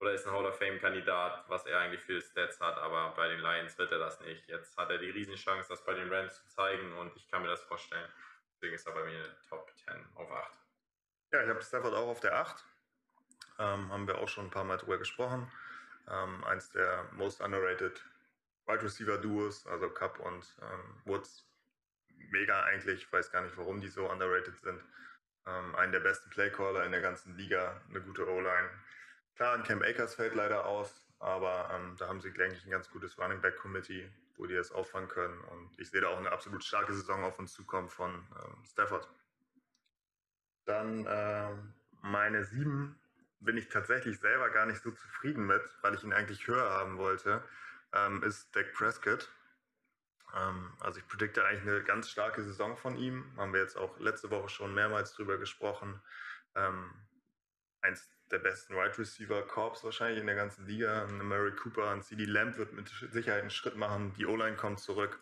[0.03, 3.38] oder ist ein Hall of Fame-Kandidat, was er eigentlich für Stats hat, aber bei den
[3.38, 4.48] Lions wird er das nicht.
[4.48, 7.48] Jetzt hat er die Riesenchance, das bei den Rams zu zeigen und ich kann mir
[7.48, 8.11] das vorstellen.
[8.53, 10.59] Deswegen ist er bei mir Top 10 auf 8.
[11.32, 12.64] Ja, ich habe Stafford auch auf der 8.
[13.61, 15.48] Ähm, haben wir auch schon ein paar Mal drüber gesprochen.
[16.11, 18.05] Ähm, eins der most underrated
[18.66, 21.46] Wide Receiver Duos, also Cup und ähm, Woods.
[22.09, 24.82] Mega eigentlich, ich weiß gar nicht, warum die so underrated sind.
[25.46, 28.70] Ähm, einen der besten Playcaller in der ganzen Liga, eine gute O-Line
[29.36, 32.70] Klar, ein Camp Akers fällt leider aus, aber ähm, da haben sie, denke ich, ein
[32.70, 35.40] ganz gutes Running Back Committee, wo die es auffangen können.
[35.44, 39.08] Und ich sehe da auch eine absolut starke Saison auf uns zukommen von ähm, Stafford.
[40.64, 41.50] Dann äh,
[42.02, 42.98] meine sieben
[43.40, 46.98] bin ich tatsächlich selber gar nicht so zufrieden mit, weil ich ihn eigentlich höher haben
[46.98, 47.42] wollte,
[47.92, 49.30] ähm, ist Dak Prescott.
[50.34, 53.32] Ähm, also ich predikte eigentlich eine ganz starke Saison von ihm.
[53.36, 56.00] Haben wir jetzt auch letzte Woche schon mehrmals drüber gesprochen.
[56.54, 56.92] Ähm,
[57.80, 61.04] eins der besten Wide Receiver Corps wahrscheinlich in der ganzen Liga.
[61.04, 64.14] Ein Murray Cooper, ein CD Lamb wird mit Sicherheit einen Schritt machen.
[64.14, 65.20] Die O-Line kommt zurück.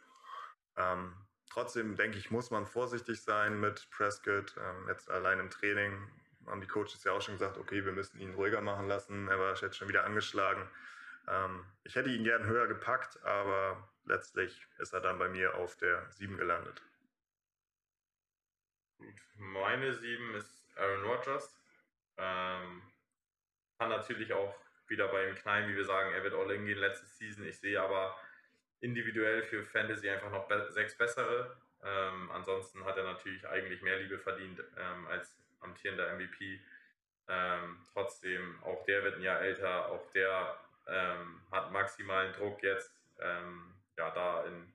[0.77, 1.13] Ähm,
[1.51, 4.55] trotzdem denke ich, muss man vorsichtig sein mit Prescott.
[4.57, 6.09] Ähm, jetzt allein im Training
[6.47, 9.29] haben die Coaches ja auch schon gesagt, okay, wir müssen ihn ruhiger machen lassen.
[9.29, 10.69] Er war jetzt schon wieder angeschlagen.
[11.27, 15.77] Ähm, ich hätte ihn gern höher gepackt, aber letztlich ist er dann bei mir auf
[15.77, 16.81] der 7 gelandet.
[19.37, 21.57] Meine 7 ist Aaron Rodgers.
[22.17, 22.83] Ähm,
[23.81, 24.55] kann natürlich auch
[24.89, 27.47] wieder bei ihm knallen, wie wir sagen, er wird all in gehen letzte Season.
[27.47, 28.15] Ich sehe aber
[28.81, 31.57] individuell für Fantasy einfach noch be sechs bessere.
[31.83, 36.61] Ähm, ansonsten hat er natürlich eigentlich mehr Liebe verdient ähm, als amtierender MVP.
[37.29, 42.93] Ähm, trotzdem, auch der wird ein Jahr älter, auch der ähm, hat maximalen Druck jetzt,
[43.19, 44.75] ähm, ja, da in,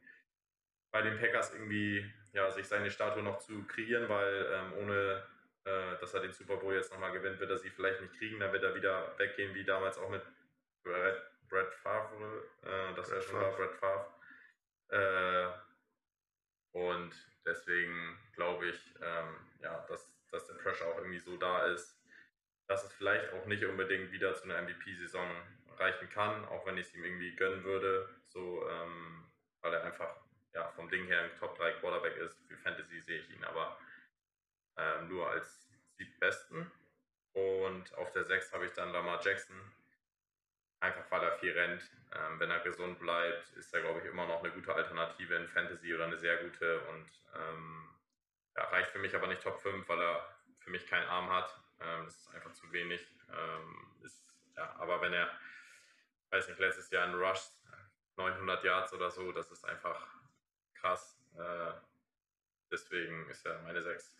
[0.90, 5.24] bei den Packers irgendwie ja, sich seine Statue noch zu kreieren, weil ähm, ohne
[5.66, 8.40] äh, dass er den Super Bowl jetzt nochmal gewinnt, wird er sie vielleicht nicht kriegen.
[8.40, 10.22] Dann wird er wieder weggehen, wie damals auch mit
[10.84, 14.08] Brad, Brad Favre, äh, das Brad ja schon war, Brad Favre.
[14.90, 15.48] Äh,
[16.78, 17.14] und
[17.46, 22.00] deswegen glaube ich, ähm, ja, dass, dass der Pressure auch irgendwie so da ist,
[22.68, 25.28] dass es vielleicht auch nicht unbedingt wieder zu einer MVP-Saison
[25.78, 29.26] reichen kann, auch wenn ich es ihm irgendwie gönnen würde, so, ähm,
[29.62, 30.16] weil er einfach
[30.54, 32.38] ja, vom Ding her ein Top 3 Quarterback ist.
[32.48, 33.78] Für Fantasy sehe ich ihn aber
[34.78, 35.68] ähm, nur als
[35.98, 36.72] Siebtbesten.
[37.34, 39.56] Und auf der 6 habe ich dann Lamar Jackson.
[40.80, 41.82] Einfach weil er viel rennt.
[42.14, 45.48] Ähm, wenn er gesund bleibt, ist er, glaube ich, immer noch eine gute Alternative in
[45.50, 46.80] Fantasy oder eine sehr gute.
[46.82, 47.90] Und ähm,
[48.56, 51.54] ja, reicht für mich aber nicht Top 5, weil er für mich keinen Arm hat.
[51.82, 53.06] Ähm, das ist einfach zu wenig.
[53.32, 55.30] Ähm, ist, ja, aber wenn er,
[56.30, 57.50] weiß nicht, letztes Jahr in Rush
[58.18, 60.08] 900 Yards oder so, das ist einfach
[60.74, 61.18] krass.
[61.38, 61.74] Äh,
[62.72, 64.16] deswegen ist er meine 6.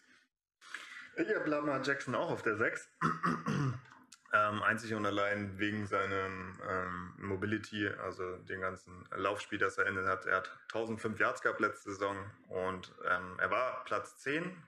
[1.18, 2.90] Ich habe Lamar Jackson auch auf der 6.
[4.34, 10.06] ähm, einzig und allein wegen seinem ähm, Mobility, also den ganzen Laufspiel, das er inne
[10.08, 10.26] hat.
[10.26, 12.18] Er hat 1005 Yards gehabt letzte Saison
[12.50, 14.62] und ähm, er war Platz 10.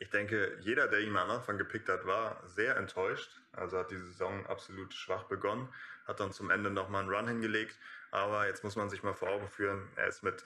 [0.00, 3.40] Ich denke, jeder, der ihn am Anfang gepickt hat, war sehr enttäuscht.
[3.52, 5.72] Also hat die Saison absolut schwach begonnen,
[6.06, 7.78] hat dann zum Ende nochmal einen Run hingelegt.
[8.10, 10.44] Aber jetzt muss man sich mal vor Augen führen, er ist mit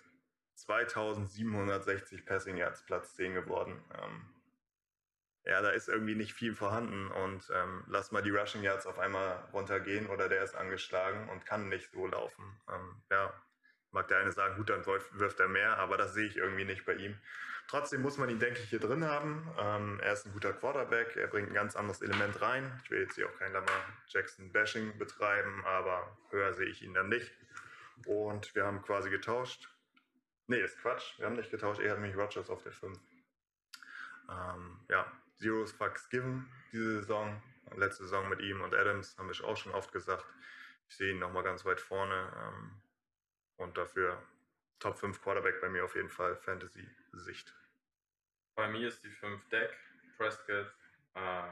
[0.54, 3.82] 2760 Passing Yards Platz 10 geworden.
[4.00, 4.37] Ähm,
[5.48, 8.98] ja, da ist irgendwie nicht viel vorhanden und ähm, lass mal die Rushing Yards auf
[8.98, 12.60] einmal runtergehen oder der ist angeschlagen und kann nicht so laufen.
[12.68, 13.32] Ähm, ja,
[13.90, 16.84] mag der eine sagen, gut, dann wirft er mehr, aber das sehe ich irgendwie nicht
[16.84, 17.18] bei ihm.
[17.66, 19.50] Trotzdem muss man ihn, denke ich, hier drin haben.
[19.58, 22.80] Ähm, er ist ein guter Quarterback, er bringt ein ganz anderes Element rein.
[22.84, 26.92] Ich will jetzt hier auch kein Lamar Jackson Bashing betreiben, aber höher sehe ich ihn
[26.92, 27.32] dann nicht.
[28.06, 29.70] Und wir haben quasi getauscht.
[30.46, 32.98] Nee, ist Quatsch, wir haben nicht getauscht, er hat nämlich Rogers auf der 5.
[34.30, 37.40] Ähm, ja, Zeros Fucks Given diese Saison.
[37.76, 40.24] Letzte Saison mit ihm und Adams haben wir auch schon oft gesagt.
[40.88, 42.82] Ich sehe ihn nochmal ganz weit vorne ähm,
[43.56, 44.22] und dafür
[44.78, 47.54] Top 5 Quarterback bei mir auf jeden Fall Fantasy-Sicht.
[48.54, 49.76] Bei mir ist die 5 Deck.
[50.16, 50.72] Prescott
[51.14, 51.42] äh,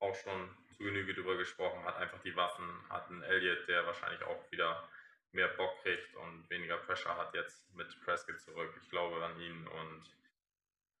[0.00, 4.22] auch schon zu Genüge drüber gesprochen, hat einfach die Waffen, hat einen Elliott, der wahrscheinlich
[4.22, 4.88] auch wieder
[5.32, 8.72] mehr Bock kriegt und weniger Pressure hat jetzt mit Prescott zurück.
[8.82, 10.16] Ich glaube an ihn und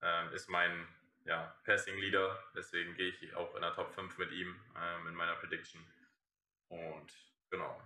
[0.02, 0.86] äh, ist mein
[1.28, 2.42] ja, Passing Leader.
[2.56, 5.80] Deswegen gehe ich auch in der Top 5 mit ihm ähm, in meiner Prediction.
[6.68, 7.12] Und
[7.50, 7.80] genau.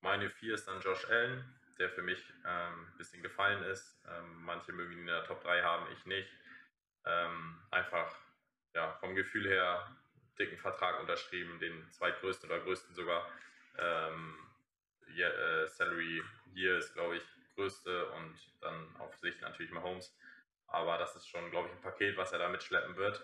[0.00, 1.44] Meine 4 ist dann Josh Allen,
[1.78, 4.00] der für mich ähm, ein bisschen gefallen ist.
[4.08, 6.28] Ähm, manche mögen ihn in der Top 3 haben, ich nicht.
[7.04, 8.14] Ähm, einfach
[8.74, 9.96] ja, vom Gefühl her
[10.38, 13.30] dicken Vertrag unterschrieben, den zweitgrößten oder größten sogar.
[13.76, 14.36] Ähm,
[15.16, 16.22] yeah, äh, Salary
[16.54, 17.22] Year ist, glaube ich,
[17.54, 20.16] größte und dann auf sich natürlich Mahomes.
[20.68, 23.20] Aber das ist schon, glaube ich, ein Paket, was er da mitschleppen wird.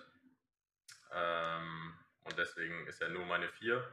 [1.13, 3.87] Ähm, und deswegen ist er nur meine 4.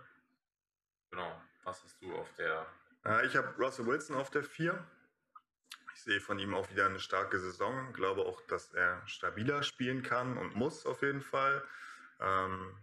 [1.11, 1.41] Genau.
[1.63, 2.65] Was hast du auf der?
[3.05, 4.83] Äh, ich habe Russell Wilson auf der 4.
[5.93, 7.93] Ich sehe von ihm auch wieder eine starke Saison.
[7.93, 11.63] Glaube auch, dass er stabiler spielen kann und muss auf jeden Fall.
[12.19, 12.77] Ähm,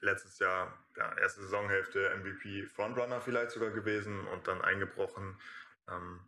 [0.00, 5.38] letztes Jahr, ja, erste Saisonhälfte MVP Frontrunner vielleicht sogar gewesen und dann eingebrochen.
[5.88, 6.20] Ähm,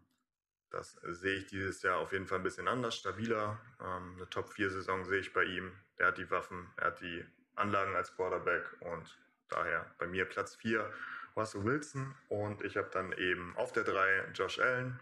[0.77, 3.59] das sehe ich dieses Jahr auf jeden Fall ein bisschen anders, stabiler.
[3.81, 5.73] Ähm, eine Top-4-Saison sehe ich bei ihm.
[5.97, 7.25] Er hat die Waffen, er hat die
[7.55, 9.19] Anlagen als Quarterback und
[9.49, 10.93] daher bei mir Platz 4
[11.35, 15.01] Russell Wilson und ich habe dann eben auf der 3 Josh Allen.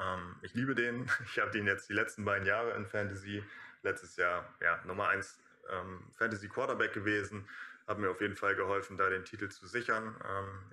[0.00, 1.10] Ähm, ich liebe den.
[1.26, 3.44] Ich habe den jetzt die letzten beiden Jahre in Fantasy.
[3.82, 5.38] Letztes Jahr ja, Nummer 1
[5.70, 7.46] ähm, Fantasy Quarterback gewesen.
[7.86, 10.14] Hat mir auf jeden Fall geholfen, da den Titel zu sichern.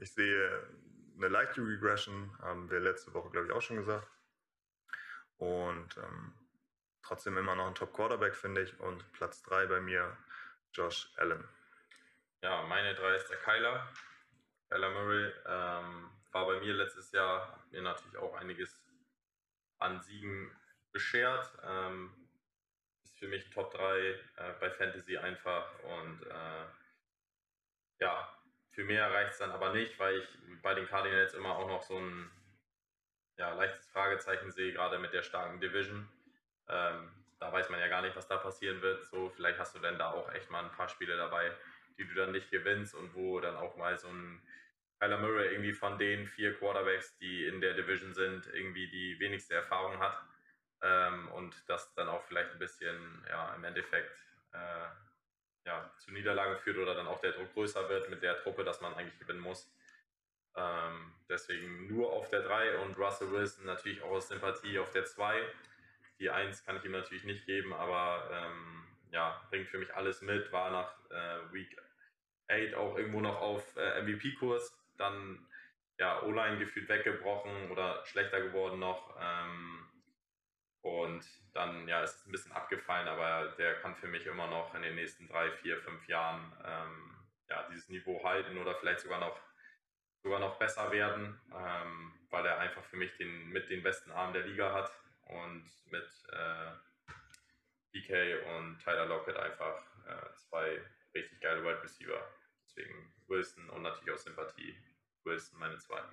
[0.01, 0.67] Ich sehe
[1.15, 4.07] eine leichte Regression, haben wir letzte Woche, glaube ich, auch schon gesagt.
[5.37, 6.33] Und ähm,
[7.01, 8.79] trotzdem immer noch ein Top-Quarterback, finde ich.
[8.79, 10.17] Und Platz 3 bei mir,
[10.73, 11.47] Josh Allen.
[12.41, 13.91] Ja, meine 3 ist der Kyler.
[14.69, 18.83] Kyler Murray ähm, war bei mir letztes Jahr, hat mir natürlich auch einiges
[19.79, 20.51] an Siegen
[20.91, 21.51] beschert.
[21.63, 22.13] Ähm,
[23.03, 24.19] ist für mich Top 3 äh,
[24.59, 26.65] bei Fantasy einfach und äh,
[27.99, 28.37] ja,
[28.75, 30.27] für mehr reicht es dann aber nicht, weil ich
[30.61, 32.29] bei den Cardinals immer auch noch so ein
[33.37, 36.07] ja, leichtes Fragezeichen sehe, gerade mit der starken Division.
[36.67, 37.09] Ähm,
[37.39, 39.05] da weiß man ja gar nicht, was da passieren wird.
[39.05, 41.51] So, vielleicht hast du dann da auch echt mal ein paar Spiele dabei,
[41.97, 44.41] die du dann nicht gewinnst und wo dann auch mal so ein
[44.99, 49.53] Kyler Murray irgendwie von den vier Quarterbacks, die in der Division sind, irgendwie die wenigste
[49.53, 50.17] Erfahrung hat.
[50.81, 54.17] Ähm, und das dann auch vielleicht ein bisschen ja, im Endeffekt
[54.51, 54.87] äh,
[55.65, 58.81] ja, zu Niederlagen führt oder dann auch der Druck größer wird mit der Truppe, dass
[58.81, 59.71] man eigentlich gewinnen muss.
[60.55, 65.05] Ähm, deswegen nur auf der 3 und Russell Wilson natürlich auch aus Sympathie auf der
[65.05, 65.41] 2.
[66.19, 70.21] Die 1 kann ich ihm natürlich nicht geben, aber ähm, ja, bringt für mich alles
[70.21, 70.51] mit.
[70.51, 71.77] War nach äh, Week
[72.47, 74.77] 8 auch irgendwo noch auf äh, MVP-Kurs.
[74.97, 75.45] Dann
[75.97, 79.15] ja, O-Line gefühlt weggebrochen oder schlechter geworden noch.
[79.19, 79.85] Ähm,
[80.85, 84.75] und dann ja, ist es ein bisschen abgefallen, aber der kann für mich immer noch
[84.75, 87.15] in den nächsten drei, vier, fünf Jahren ähm,
[87.49, 89.35] ja, dieses Niveau halten oder vielleicht sogar noch,
[90.21, 94.33] sogar noch besser werden, ähm, weil er einfach für mich den, mit den besten Armen
[94.33, 94.91] der Liga hat
[95.23, 96.71] und mit äh,
[97.95, 100.79] DK und Tyler Lockett einfach äh, zwei
[101.15, 102.29] richtig geile Wide Receiver.
[102.63, 104.77] Deswegen Wilson und natürlich auch Sympathie.
[105.23, 106.03] Wilson meine zwei.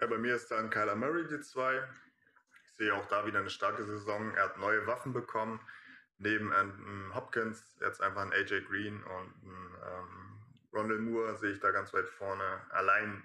[0.00, 1.88] Ja, bei mir ist dann Kyler Murray die zwei.
[2.78, 4.32] Sehe auch da wieder eine starke Saison.
[4.34, 5.60] Er hat neue Waffen bekommen.
[6.18, 10.28] Neben ähm, Hopkins jetzt einfach ein AJ Green und ähm,
[10.72, 12.60] Rondell Moore sehe ich da ganz weit vorne.
[12.70, 13.22] Allein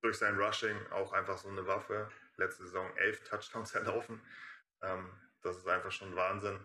[0.00, 2.10] durch sein Rushing auch einfach so eine Waffe.
[2.36, 4.20] Letzte Saison elf Touchdowns erlaufen.
[4.80, 5.10] Ähm,
[5.42, 6.58] das ist einfach schon Wahnsinn.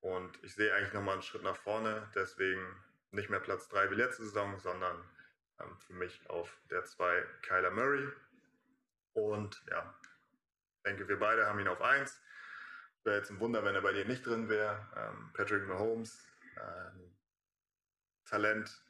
[0.00, 2.10] Und ich sehe eigentlich nochmal einen Schritt nach vorne.
[2.14, 2.62] Deswegen
[3.10, 4.96] nicht mehr Platz 3 wie letzte Saison, sondern
[5.60, 8.08] ähm, für mich auf der 2 Kyler Murray.
[9.12, 9.94] Und ja,
[10.84, 12.20] denke, wir beide haben ihn auf 1.
[13.04, 14.86] Wäre jetzt ein Wunder, wenn er bei dir nicht drin wäre.
[14.96, 16.26] Ähm, Patrick Mahomes,
[16.56, 17.14] ähm,
[18.24, 18.82] Talent,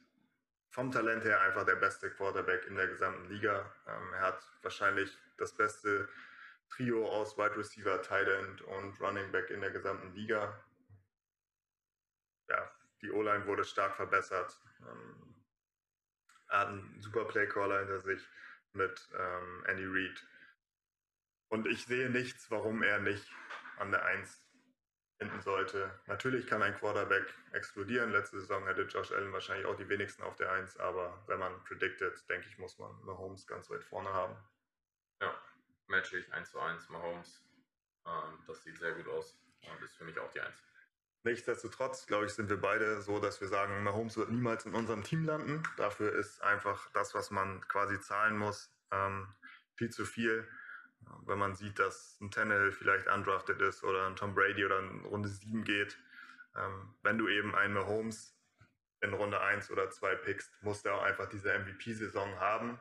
[0.69, 3.73] vom Talent her einfach der beste Quarterback in der gesamten Liga.
[3.87, 6.07] Ähm, er hat wahrscheinlich das beste
[6.69, 10.61] Trio aus Wide Receiver, Tight End und Running Back in der gesamten Liga.
[12.49, 12.71] Ja,
[13.01, 14.59] die O-Line wurde stark verbessert.
[14.81, 15.35] Ähm,
[16.49, 18.21] er hat einen super Playcaller hinter sich
[18.73, 20.23] mit ähm, Andy Reid.
[21.49, 23.31] Und ich sehe nichts, warum er nicht
[23.77, 24.45] an der 1
[25.19, 25.97] enden sollte.
[26.07, 28.11] Natürlich kann ein Quarterback explodieren.
[28.11, 31.63] Letzte Saison hätte Josh Allen wahrscheinlich auch die wenigsten auf der 1, aber wenn man
[31.63, 34.35] predicted, denke ich, muss man Mahomes ganz weit vorne haben.
[35.21, 35.33] Ja,
[35.87, 37.43] match ich 1 zu 1 Mahomes.
[38.05, 40.53] Ähm, das sieht sehr gut aus und ist für mich auch die 1.
[41.23, 45.03] Nichtsdestotrotz, glaube ich, sind wir beide so, dass wir sagen, Mahomes wird niemals in unserem
[45.03, 45.63] Team landen.
[45.77, 49.33] Dafür ist einfach das, was man quasi zahlen muss, ähm,
[49.75, 50.47] viel zu viel.
[51.25, 55.05] Wenn man sieht, dass ein Tannehill vielleicht undrafted ist oder ein Tom Brady oder in
[55.05, 55.97] Runde 7 geht,
[56.55, 58.37] ähm, wenn du eben einen Mahomes
[59.01, 62.79] in Runde 1 oder 2 pickst, muss der auch einfach diese MVP-Saison haben.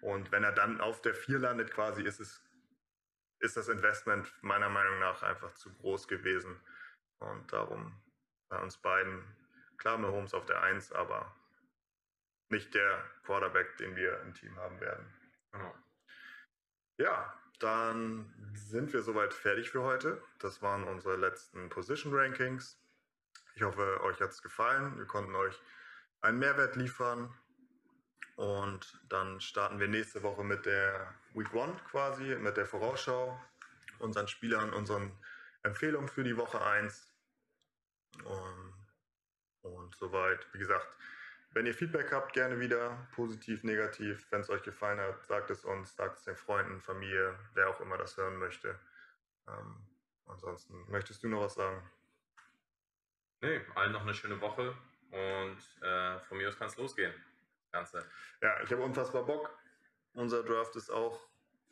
[0.00, 2.42] Und wenn er dann auf der 4 landet, quasi ist es,
[3.40, 6.60] ist das Investment meiner Meinung nach einfach zu groß gewesen.
[7.18, 8.00] Und darum
[8.48, 9.22] bei uns beiden,
[9.76, 11.34] klar Mahomes auf der 1, aber
[12.48, 15.06] nicht der Quarterback, den wir im Team haben werden.
[15.52, 15.74] Genau.
[16.96, 20.22] Ja, dann sind wir soweit fertig für heute.
[20.38, 22.78] Das waren unsere letzten Position Rankings.
[23.54, 24.96] Ich hoffe, euch hat es gefallen.
[24.96, 25.60] Wir konnten euch
[26.20, 27.34] einen Mehrwert liefern.
[28.36, 33.36] Und dann starten wir nächste Woche mit der Week One quasi, mit der Vorausschau,
[33.98, 35.10] unseren Spielern, unseren
[35.64, 37.12] Empfehlungen für die Woche 1.
[38.24, 38.74] Und,
[39.62, 40.96] und soweit, wie gesagt,
[41.52, 44.26] wenn ihr Feedback habt, gerne wieder, positiv, negativ.
[44.30, 47.80] Wenn es euch gefallen hat, sagt es uns, sagt es den Freunden, Familie, wer auch
[47.80, 48.78] immer das hören möchte.
[49.48, 49.76] Ähm,
[50.26, 51.82] ansonsten, möchtest du noch was sagen?
[53.40, 54.76] Nee, allen noch eine schöne Woche
[55.10, 57.14] und äh, von mir aus kann es losgehen.
[57.72, 58.04] Ganze.
[58.42, 59.50] Ja, ich habe unfassbar Bock.
[60.14, 61.20] Unser Draft ist auch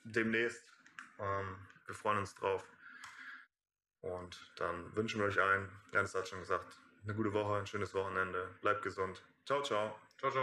[0.05, 0.73] demnächst.
[1.19, 1.57] Ähm,
[1.87, 2.65] wir freuen uns drauf.
[4.03, 7.95] Und dann wünschen wir euch allen, Janis hat schon gesagt, eine gute Woche, ein schönes
[7.95, 8.49] Wochenende.
[8.61, 9.23] Bleibt gesund.
[9.47, 9.77] 招招，
[10.19, 10.41] 招招